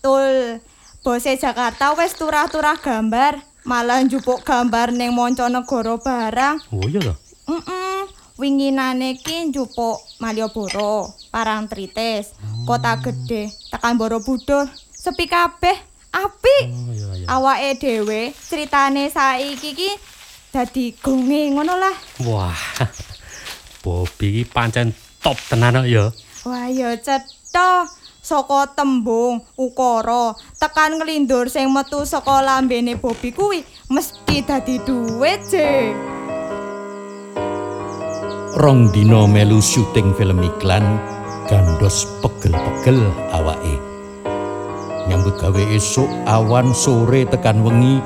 [0.02, 0.58] Tul.
[1.06, 6.58] Bose Jakarta wis turah-turah gambar, malah njupuk gambar ning mancanegara barang.
[6.74, 7.14] Oh iya to.
[7.46, 12.32] Mm Winginane ki njupuk Malioboro, Parangtritis,
[12.64, 15.76] Kota Gede, tekan Borobudur, sepi kabeh,
[16.08, 16.64] apik.
[17.28, 19.90] Awake dhewe critane saiki iki
[20.48, 21.92] dadi gonge ngono lah.
[22.24, 22.56] Wah.
[23.84, 26.08] Bobi iki pancen top tenan kok ya.
[26.48, 27.84] Wah ya cetha
[28.24, 33.60] saka tembung ukara tekan nglindur sing metu saka lambene Bobi kuwi
[33.92, 35.92] mesti dadi dhuwit je.
[38.56, 41.15] Rong dina melu syuting film iklan
[41.46, 42.98] gandos pegel-pegel
[43.30, 43.78] awake.
[45.06, 48.02] Nyambut gawe esuk awan sore tekan wengi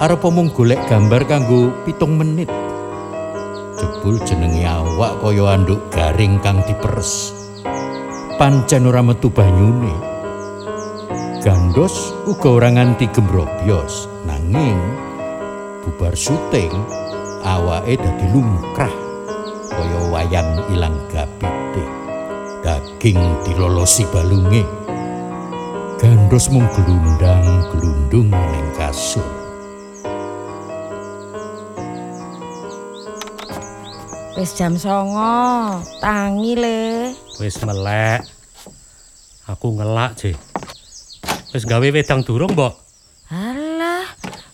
[0.00, 2.48] arep mung golek gambar kanggo pitung menit.
[3.76, 7.36] Jebul jenenge awak kaya anduk garing kang diperes.
[8.40, 9.92] Pancen ora metu banyune.
[11.44, 14.76] Gandos uga ora nganti gembrobyos, nanging
[15.84, 16.72] bubar syuting
[17.44, 18.92] awake dadi lumkrah
[19.72, 21.59] kaya wayang ilang gapite.
[22.60, 23.16] Daging
[23.48, 24.60] dilolosi balunge.
[25.96, 29.24] Gandos mung glundang-glundung ning kasur.
[34.36, 37.12] Wis jam songo, tangi le.
[37.40, 38.28] Wis melek.
[39.48, 40.36] Aku ngelak, Je.
[41.56, 42.76] Wis gawe wedang durung, Mbok?
[43.32, 44.04] Alah,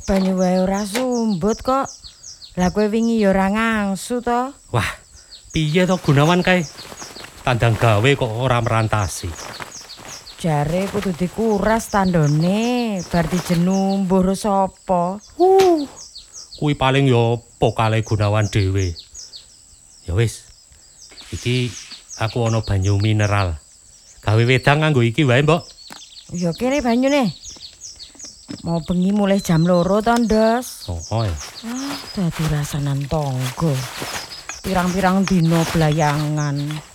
[0.07, 1.91] banyu wae ora sumbut kok.
[2.55, 4.55] Lah kowe wingi ya ora ngangsu to.
[4.71, 4.91] Wah,
[5.51, 6.63] piye to Gunawan kae?
[7.47, 9.31] Tandang gawe kok ora merantasi.
[10.43, 15.23] Jare kudu dikuras tandone, bar dijenumbuh sapa.
[15.39, 15.87] Uh,
[16.59, 18.99] kuwi paling ya pokale Gunawan dhewe.
[20.11, 20.43] Ya wis.
[21.31, 21.71] Iki
[22.19, 23.63] aku ana banyu mineral.
[24.27, 25.63] Gawe wedang nganggo iki wae, Mbok.
[26.35, 27.31] Ya kene banyune.
[28.67, 30.91] Mau bengi mulai jam loro to, Ndos.
[30.91, 31.23] Oh, oh.
[31.23, 33.71] Ah, dadi rasanan tonggo.
[34.67, 36.86] Pirang-pirang dino blayangan.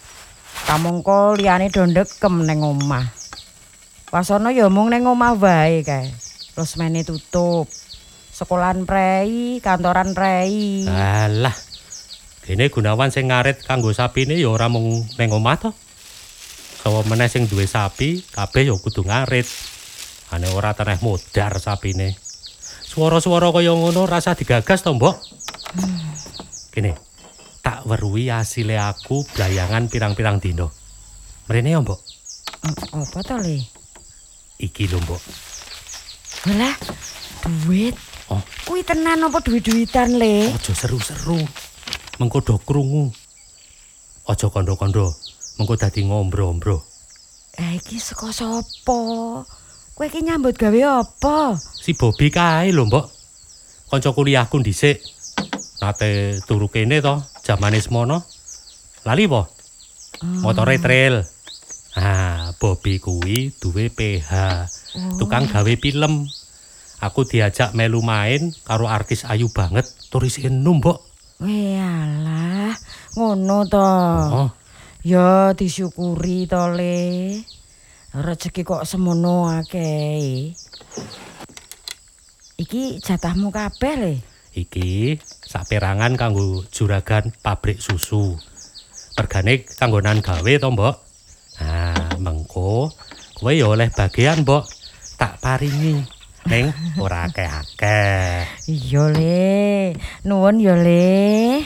[0.68, 3.06] Kamangka liyane do ndekem ning omah.
[4.12, 6.12] Wasana ya mung ning omah wae kae.
[6.52, 7.72] Terus mene tutup.
[8.32, 10.88] Sekolahan prei, kantoran prei.
[10.88, 11.54] Alah.
[12.42, 15.70] Kene Gunawan sing ngarit kanggo sapine ya ora mung ning omah to.
[16.82, 19.46] Sawa meneh sing duwe sapi, kabeh ya kudu ngarit.
[20.34, 22.18] Ane ora teneh modar sapine.
[22.82, 25.16] Suara-suara kaya ngono rasa digagas to, Mbok?
[26.74, 27.11] Kene.
[27.62, 30.74] Tak weruhi asile aku blayangan pirang-pirang dino.
[31.46, 32.02] Mrene ya, Mbok.
[32.98, 33.62] Apa to, Le?
[34.58, 35.22] Iki lho, Mbok.
[36.50, 36.74] Walah,
[37.46, 37.94] duit.
[38.34, 38.42] Oh.
[38.66, 40.50] Kuwi tenan apa duit-duitan, Le?
[40.50, 41.38] Aja seru-seru.
[42.18, 43.14] Mengko do krungu.
[44.26, 45.14] Aja kandha-kandha.
[45.62, 46.82] Mengko dadi ngombro-ombro.
[47.62, 49.02] Eh iki saka sapa?
[49.94, 51.54] Kowe iki nyambut gawe apa?
[51.62, 53.06] Si Bobi kae lho, Mbok.
[53.94, 54.98] Kanca kuliahku dhisik.
[55.82, 58.22] Nate turu kene to, jamane semono.
[59.02, 59.50] Lali po?
[60.22, 61.26] Motore trail.
[61.98, 64.30] Ah, Bobi kuwi duwe PH.
[65.18, 66.30] Tukang gawe film.
[67.02, 71.02] Aku diajak melu main karo artis ayu banget, turis enum, Mbok.
[71.42, 72.78] Walah,
[73.18, 73.90] ngono to.
[74.30, 74.50] Oh,
[75.02, 77.42] Ya disyukuri to, Le.
[78.14, 80.54] Rezeki kok semono akeh.
[82.62, 84.14] Iki jatahmu kabeh, Le.
[84.52, 88.36] Iki saperangan kanggo juragan pabrik susu.
[89.16, 90.96] Regane kanggonan gawe to, Mbok.
[91.62, 92.90] Nah, mengko
[93.38, 94.64] kowe ya oleh bagian, Mbok.
[95.20, 96.02] Tak paringi.
[96.50, 98.66] Ning ora akeh-akeh.
[98.66, 99.94] Iya, Le.
[100.26, 101.62] Nuwun ya, Le.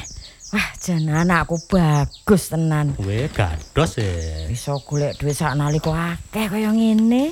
[0.51, 2.95] Wah, jan anakku bagus tenan.
[2.99, 4.47] Kowe gados e.
[4.51, 7.31] Bisa golek dhuwit sak nalika akeh kaya ngene.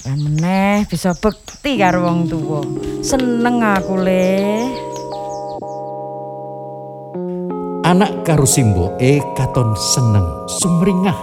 [0.00, 2.64] Lan meneh bisa bekti karo wong tuwa.
[3.04, 4.32] Seneng aku, Le.
[7.84, 10.24] Anak karo simboke katon seneng
[10.56, 11.20] sumringah.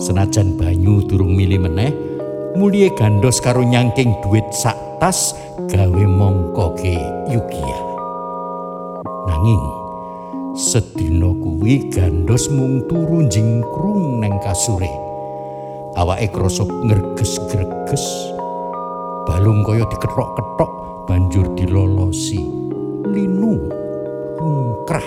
[0.00, 1.92] Senajan banyu durung milih meneh,
[2.56, 5.36] mulie gandos karo nyangking duit sak tas
[5.68, 6.96] gawe mongkoke
[7.28, 7.78] Yukia.
[9.28, 9.64] Nanging
[10.56, 15.07] sedina kuwi gandos mung turu jingkrung neng kasure.
[15.98, 18.06] Awake krasa ngreges-greges.
[19.26, 20.70] Balung kaya diketok-ketok
[21.10, 22.38] banjur dilolosi.
[23.02, 23.66] Linu
[24.38, 25.02] lumkrah.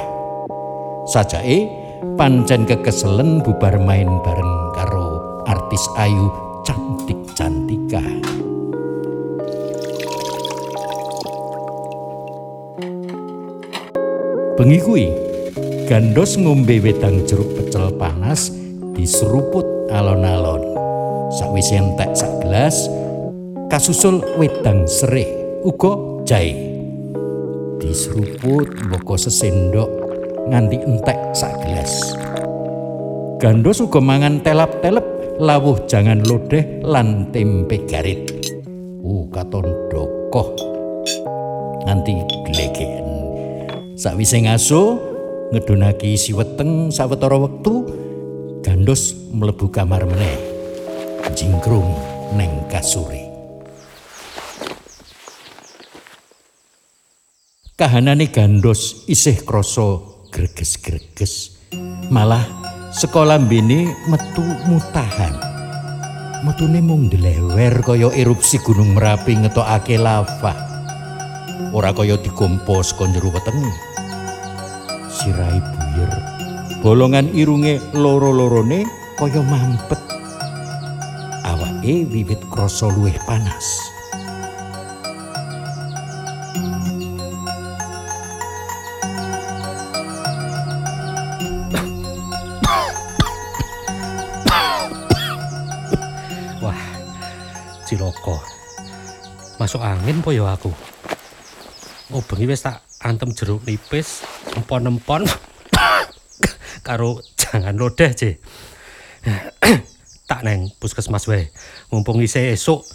[1.08, 1.72] Sajake
[2.20, 5.16] pancen kekeselen bubar main bareng karo
[5.48, 6.28] artis ayu
[6.68, 8.04] cantik-cantika.
[14.60, 15.08] Bengi kuwi
[15.88, 18.52] gandos ngombe wedang jeruk pecel panas
[18.92, 20.41] diseruput alon-alon.
[21.62, 22.89] Sakwise entek sak gelas
[23.70, 25.30] kasusul wedang sereh
[25.62, 25.93] uga
[26.26, 26.57] jahe.
[27.78, 29.86] Diseruput mboko sesendok
[30.49, 32.18] nganti entek sak gelas.
[33.38, 35.05] Gandos uga mangan telap-telep,
[35.38, 38.41] lawuh jangan lodeh lan tempe garit.
[39.05, 40.57] Uh, katon dokoh.
[41.86, 43.05] Nganti glegeken.
[44.01, 44.97] Sakwise ngaso,
[45.53, 47.86] ngedunake isi weteng sawetara wektu,
[48.66, 50.51] Gandos mlebu kamar meneh.
[51.42, 51.98] Jingkrung
[52.38, 53.26] neng kasure.
[57.74, 61.58] Kahanane Gandos isih krasa greges-greges.
[62.14, 62.46] Malah
[62.94, 65.34] sekolah mbene metu mutahan.
[66.46, 70.54] Metune mung delewer kaya erupsi Gunung Merapi ngetokake lava.
[71.74, 73.74] Ora kaya dikompos kon jero wetenge.
[75.10, 76.12] Sirai buyer.
[76.86, 78.86] Bolongan irunge loro-lorone
[79.18, 80.11] kaya mampet.
[81.82, 83.82] Awake wiwit krasa luwih panas.
[96.62, 96.78] Wah,
[97.90, 98.38] ciloko.
[99.58, 100.70] Masuk angin po ya aku.
[102.14, 104.22] Oh, wis tak antem jeruk nipis,
[104.54, 105.26] empon-empon.
[106.86, 108.38] Karo jangan lodeh, Je.
[110.32, 111.52] Tak neng puskesmas wae.
[111.92, 112.88] Mumpung isih esuk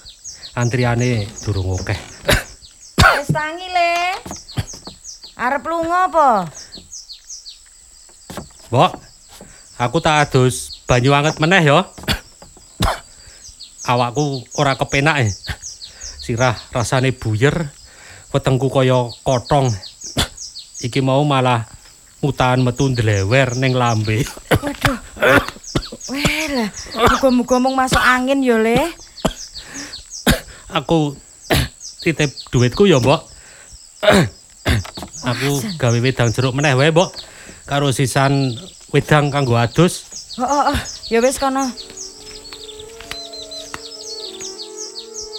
[0.56, 2.00] antriane durung akeh.
[2.96, 4.16] Wis tangi le.
[5.36, 6.28] Arep lunga apa?
[8.72, 8.92] Mbok,
[9.76, 11.84] aku tak adus banyu anget meneh ya.
[13.84, 15.28] Awakku ora kepenak e.
[16.24, 17.68] Sirah rasane buyer,
[18.32, 19.68] wetengku kaya kotong.
[20.80, 21.68] Iki mau malah
[22.24, 24.24] mutahan metu ndlewer ning lambe.
[24.56, 24.96] Waduh.
[26.06, 28.78] Weh lah, muga-muga mung masuk angin yo le.
[30.70, 31.18] Aku
[32.06, 33.26] titip duitku ya, Mbok.
[35.34, 37.10] Aku gawe wedang jeruk meneh wae, Mbok.
[37.66, 38.54] Karo sisan
[38.94, 40.06] wedang kanggo adus.
[40.38, 40.78] Oh, oh, oh.
[41.10, 41.74] ya wis kono.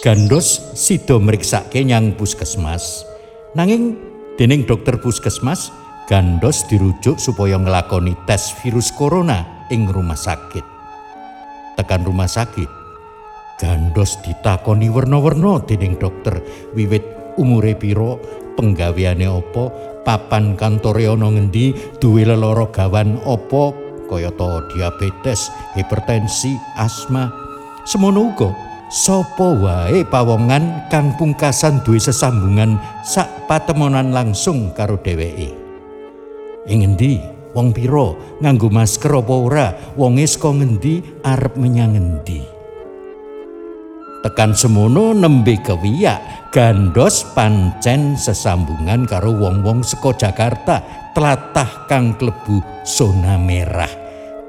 [0.04, 3.08] Gandos sida mriksake nyang puskesmas.
[3.56, 3.96] Nanging
[4.36, 5.72] dening dokter puskesmas,
[6.08, 10.64] Gandos dirujuk supaya nglakoni tes virus corona ing rumah sakit.
[11.78, 12.78] Tekan rumah sakit,
[13.58, 16.38] Gandos ditakoni werna-werna dening dokter
[16.78, 17.02] wiwit
[17.34, 18.14] umure pira,
[18.54, 19.66] penggaweane apa,
[20.06, 23.74] papan kantore ana ngendi, duwe lelara gawan apa,
[24.06, 27.34] kayata diabetes, hipertensi, asma.
[27.82, 28.54] Semono uga
[28.94, 35.50] sapa wae pawongan kang pungkasan duwe sesambungan sak patemonan langsung karo dheweke.
[36.70, 42.40] Ing endi wong pira nganggo masker apa ora, wonge saka ngendi arep menyang ngendi.
[44.18, 50.82] Tekan semono nembe kewiyak, gandos pancen sesambungan karo wong-wong saka Jakarta,
[51.14, 53.90] tlatah kang klebu zona merah.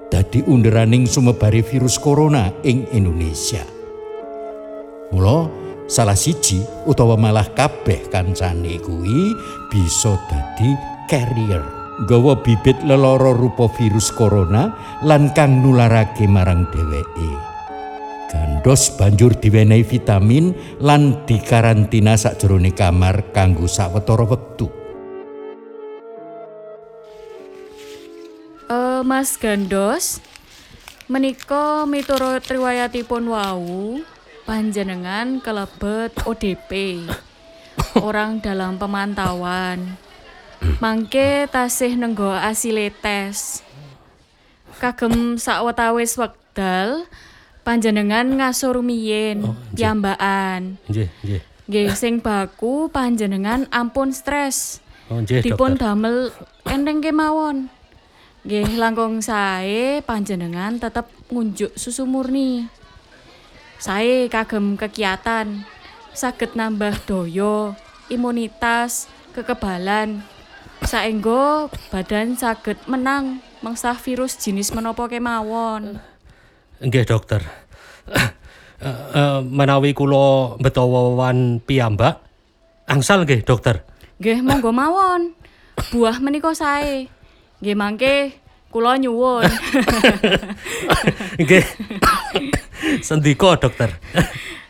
[0.10, 3.62] Dadi underaning sumebare virus corona ing Indonesia.
[5.14, 5.46] Mula
[5.86, 9.38] salah siji utawa malah kabeh kancane kuwi
[9.70, 10.74] bisa dadi
[11.06, 11.79] carrier.
[12.08, 14.72] Gawa bibit lelara rupa virus corona
[15.04, 17.32] lan kang nularake marang dheweke.
[18.32, 24.72] Gandos banjur diwenehi vitamin lan dikarantina sakjroning kamar kanggo sawetara wektu.
[28.72, 30.24] Eh, Mas Gandos,
[31.12, 34.00] menika miturut riwayatipun wau,
[34.48, 37.04] panjenengan kelebet ODP.
[38.08, 40.09] Orang dalam pemantauan.
[40.60, 43.64] Mangke tasih nenggo asile tes.
[44.80, 47.08] Kagem sawetawis wekdal
[47.64, 50.76] panjenengan ngasur rumiyin piyambakan.
[50.92, 51.42] Nggih, nggih.
[51.70, 54.84] Nggih sing baku panjenengan ampun stres.
[55.08, 55.96] Oh, nggih, Dipun dokter.
[55.96, 56.18] damel
[56.68, 57.72] enteng kemawon.
[58.44, 62.68] Nggih langkung sae panjenengan tetep ngunjuk susu murni.
[63.80, 65.64] Sae kagem kegiatan
[66.12, 67.80] saged nambah daya,
[68.12, 70.20] imunitas, kekebalan.
[70.90, 76.02] Saengga badan saged menang mengsah virus jenis menapa kemawon.
[76.82, 77.46] Nggih, dokter.
[78.10, 82.26] Eh, eh, menawi kula betawawan piyambak,
[82.90, 83.86] angsal nggih, dokter.
[84.18, 85.38] Nggih monggo mawon.
[85.94, 87.06] Buah menika sae.
[87.62, 88.16] Nggih mangke
[88.74, 89.46] kula nyuwun.
[91.46, 91.66] Nggih.
[93.06, 93.94] Sendika, dokter.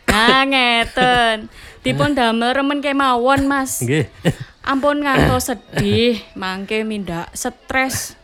[0.04, 1.48] Nah ngeten.
[1.80, 3.80] Dipun damel remen kemawon, Mas.
[3.80, 4.04] Nggih.
[4.60, 8.20] Ampun ngantos sedih, mangke mindak stres.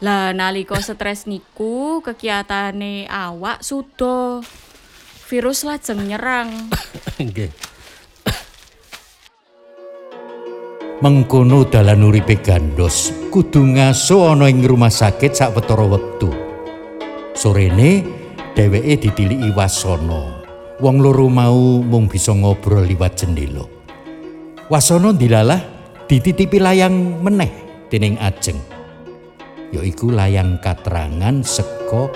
[0.00, 4.40] Lah nalika stres niku kegiatane awak sudo.
[5.26, 6.70] Virus lajeng nyerang.
[7.20, 7.50] Nggih.
[11.04, 16.30] Mengkono dalan uripe Gandos kudu ngaso ana ing rumah sakit sawetara wektu.
[17.34, 18.02] Sorene
[18.54, 20.38] dheweke ditiliki Wasana.
[20.80, 23.62] Wong loro mau mung bisa ngobrol liwat jendela.
[24.72, 25.79] Wasana dilalah
[26.10, 27.54] dititipi layang meneh
[27.86, 28.58] dening Ajeng.
[29.70, 32.10] Yaiku layang katrangan seko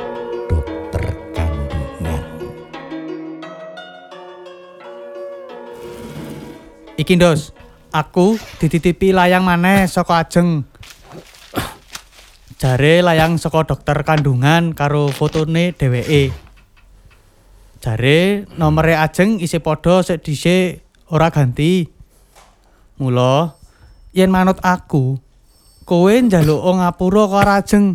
[0.50, 2.26] dokter kandungan.
[6.98, 7.54] Iki Ndos,
[7.94, 10.66] aku dititipi layang maneh saka Ajeng.
[12.58, 16.34] Jare layang saka dokter kandungan karo fotone dheweke.
[17.78, 20.82] Jare nomere Ajeng isih padha sik dhisik
[21.14, 21.86] ora ganti.
[22.98, 23.62] Mula
[24.14, 25.18] yen manut aku,
[25.82, 27.86] kowe njaluk ngapura karo Ajeng.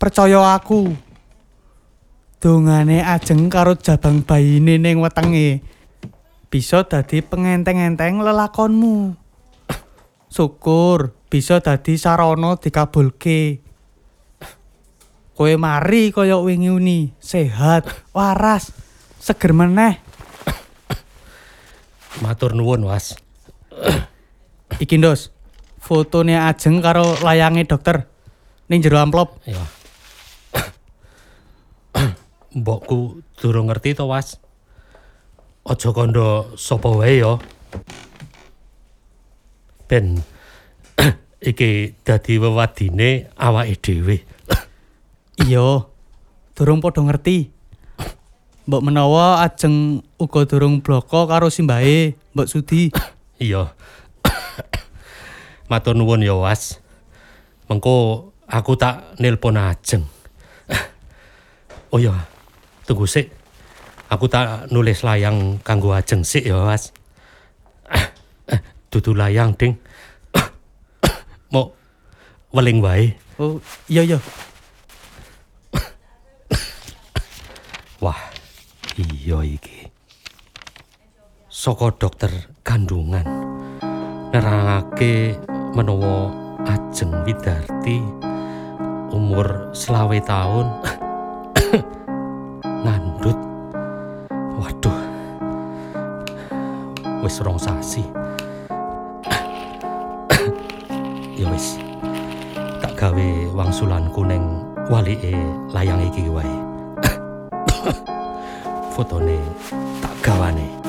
[0.00, 0.94] Percaya aku.
[2.40, 5.60] Dongane Ajeng karo jabang bayine ning wetenge.
[6.50, 9.14] bisa dadi pengenteng-enteng lelakonmu.
[10.26, 13.62] Syukur bisa dadi sarana dikabulke.
[15.38, 18.74] Kowe mari kaya wingi uni, sehat, waras,
[19.22, 20.02] seger meneh.
[22.20, 23.16] Matur nuwun, Was.
[24.78, 25.34] Iki Ndos,
[25.82, 28.06] fotone Ajeng karo layange dokter
[28.70, 29.34] ning jero amplop.
[29.48, 29.58] Ya.
[32.58, 34.38] Mbokku durung ngerti to, Was.
[35.66, 37.42] Aja kandha sapa wae ya.
[39.90, 40.22] Ben
[41.50, 44.16] iki dadi wewadine awake dhewe.
[45.40, 45.88] Iya,
[46.52, 47.48] durung padha ngerti.
[48.68, 52.92] Mbok menawa Ajeng uga durung bloko karo simbahe, Mbok Sudi.
[53.40, 53.72] Iya.
[55.70, 56.82] Matur nuwun ya, Was.
[57.70, 60.02] Mengko aku tak nelpon ajeng.
[61.94, 62.14] Oh iya,
[62.86, 63.30] tunggu sik.
[64.10, 66.90] Aku tak nulis layang kanggo ajeng sik ya, Was.
[68.90, 69.78] Dudu layang, Ding.
[71.54, 71.70] Mau
[72.50, 73.14] weling wae.
[73.38, 74.18] Oh, iya iya.
[78.02, 78.18] Wah,
[78.98, 79.86] iya iki.
[81.46, 82.30] Saka dokter
[82.62, 83.50] kandungan
[84.30, 85.34] nerangake
[85.70, 86.34] menawa
[86.66, 88.02] Ajeng Widarti
[89.14, 90.66] umur selawe tahun
[92.84, 93.38] ngandut.
[94.60, 95.00] Waduh.
[97.24, 98.04] Wis rong sasi.
[101.40, 101.80] ya wis.
[102.82, 104.42] Tak gawe wangsulanku ning
[104.90, 105.32] walike
[105.72, 106.56] layang iki wae.
[108.94, 109.38] fotone
[110.02, 110.79] tak gawane.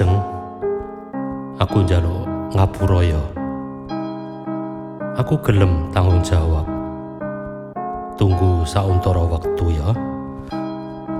[0.00, 0.16] Ajeng,
[1.60, 2.24] aku njaluk
[2.56, 3.20] ngapura ya.
[5.20, 6.64] Aku gelem tanggung jawab.
[8.16, 9.92] Tunggu sauntara wektu ya.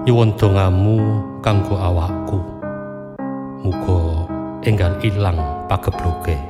[0.08, 0.96] Nyuwun dongamu
[1.44, 2.40] kanggo awakku.
[3.68, 4.00] Muga
[4.64, 6.40] enggal ilang pagebluke.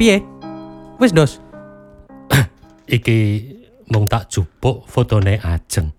[0.00, 0.24] Piye?
[0.96, 1.44] Wis, Dos.
[2.96, 3.18] Iki
[3.92, 5.97] mung tak jupuk fotone Ajeng.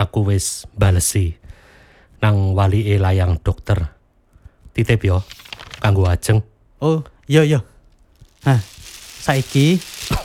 [0.00, 1.36] Aku wis balesi
[2.24, 3.92] nang walike layang dokter.
[4.72, 5.20] Titip yo
[5.76, 6.40] kanggo Ajeng.
[6.80, 7.60] Oh, iya iya.
[8.48, 8.56] Nah,
[9.20, 9.76] saiki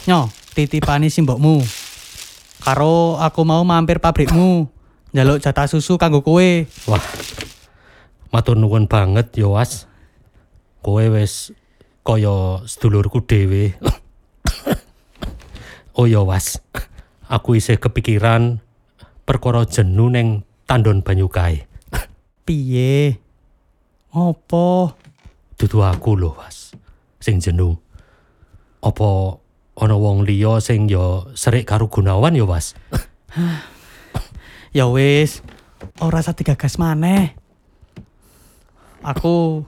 [0.08, 1.60] nyo titipane simbokmu.
[2.64, 4.72] Karo aku mau mampir pabrikmu.
[5.12, 6.50] Njaluk jatah susu kanggo kowe.
[6.88, 7.04] Wah.
[8.32, 9.88] Matur nuwun banget yo, Was.
[10.80, 11.52] Kowe wis
[12.04, 13.76] kaya sedulurku dhewe.
[16.00, 16.64] oh ya, Was.
[17.28, 18.65] Aku isih kepikiran
[19.26, 21.66] perkara jenu ning tandon banyu kae.
[22.46, 23.18] Piye?
[24.14, 24.94] Opo?
[25.58, 26.78] Dudu aku lho, Was.
[27.18, 27.82] Sing jenu.
[28.86, 29.42] Apa
[29.82, 32.78] ana wong liya sing ya serik karo Gunawan ya, Was?
[34.76, 35.42] Ya wis,
[35.98, 37.34] ora usah digagas maneh.
[39.02, 39.66] Aku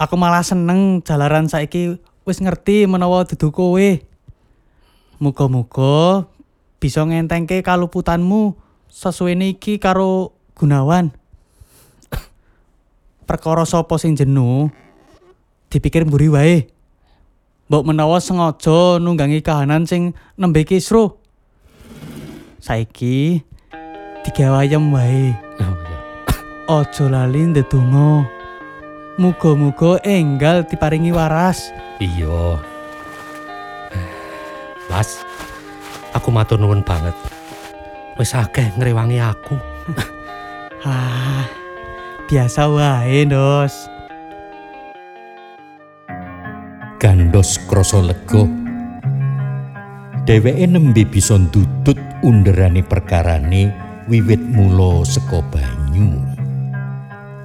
[0.00, 3.88] aku malah seneng jalaran saiki wis ngerti menawa dudu kowe.
[5.20, 6.24] Muga-muga
[6.80, 8.56] bisa ngentengke kaluputanmu
[8.90, 11.14] sesuwene iki karo Gunawan.
[13.30, 14.68] Perkara sapa sing jenuh
[15.70, 16.56] dipikir mburi wae.
[17.70, 21.14] Mbok menawa sengaja nunggangi kahanan sing nembe kisruh.
[22.58, 23.46] Saiki
[24.26, 25.32] digawe ayem wae.
[26.74, 28.26] Aja lali ndedonga.
[29.20, 31.70] Muga-muga enggal diparingi waras.
[32.02, 32.58] Iya.
[34.90, 35.22] Was,
[36.10, 37.14] aku matur nuwun banget.
[38.20, 39.56] Wis akeh ngrewangi aku.
[40.80, 41.44] Ah,
[42.24, 43.88] biasa wae, Dos.
[46.96, 48.48] Gandos krasa lega.
[50.24, 53.68] Dheweke nembe bisa ndudut underane perkarane
[54.08, 56.16] wiwit mula saka banyu.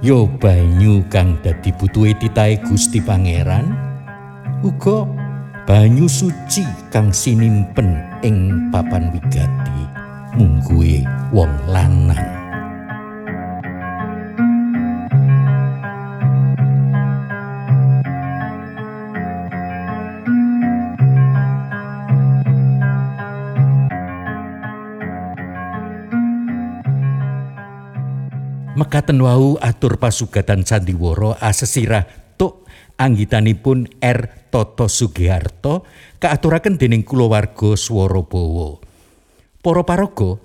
[0.00, 3.68] Yo banyu kang dadi butuhe titahe Gusti Pangeran
[4.64, 5.04] uga
[5.68, 9.85] banyu suci kang sinimpen ing papan wigati
[10.34, 12.34] mungguhe wong lanang.
[28.76, 32.04] Mekaten wau atur pasugatan sandiwara asesirah
[32.36, 32.68] tuk
[33.00, 35.88] anggitanipun R Toto Sugiharto
[36.20, 38.95] kaaturaken dening kulawarga Swarabawa.
[39.66, 40.38] Para paraga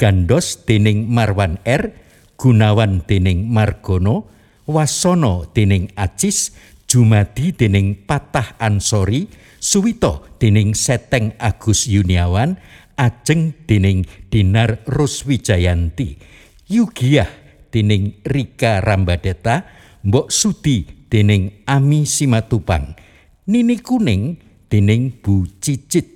[0.00, 1.92] gandos dening Marwan R,
[2.40, 4.32] Gunawan dening Margono,
[4.64, 6.56] Wasono dening Acis,
[6.88, 9.28] Jumadi dening Patah Ansori,
[9.60, 12.56] Suwito dening Seteng Agus Yuniawan,
[12.96, 16.16] Ajeng dening Dinar Ruswijayanti,
[16.72, 17.28] Yugiah
[17.68, 19.68] dening Rika Rambadeta,
[20.00, 22.96] Mbok Sudi dening Ami Simatupang,
[23.52, 24.40] Nini Kuning
[24.72, 26.15] dening Bu Cicit,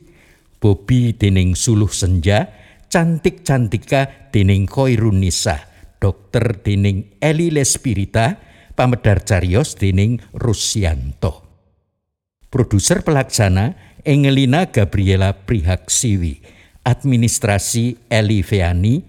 [0.61, 2.53] Bobi dening Suluh Senja,
[2.93, 5.57] Cantik Cantika dening Koirunisa,
[5.97, 8.37] Dokter dening Eli Lespirita,
[8.77, 11.49] Pamedar Carios dening Rusyanto.
[12.53, 16.45] Produser pelaksana Engelina Gabriela Prihaksiwi,
[16.85, 19.01] Administrasi Eli Feani,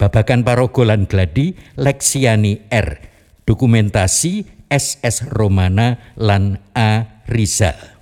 [0.00, 2.88] Babakan Paraga lan Gladi Leksiani R,
[3.44, 7.93] Dokumentasi SS Romana lan A Rizal.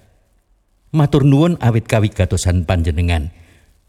[0.93, 3.32] Matur nuwun awit kawigatosan panjenengan.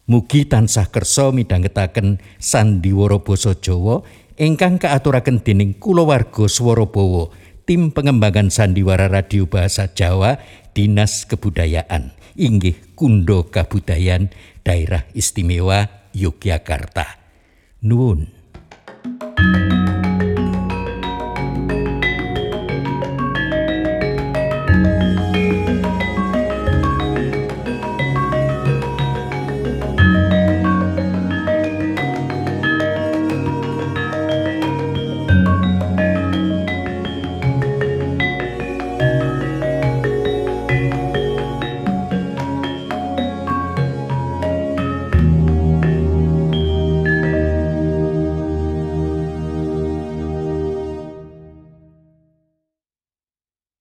[0.07, 4.07] Mugi tansah kersa midhangetaken sandiwara basa Jawa
[4.39, 7.27] ingkang kaaturaken dening kulawarga Swarabawa,
[7.67, 10.39] tim pengembangan sandiwara radio bahasa Jawa,
[10.71, 14.31] Dinas Kebudayaan, inggih Kundo Kabudayan,
[14.63, 17.19] Daerah Istimewa Yogyakarta.
[17.83, 18.31] Nuwun.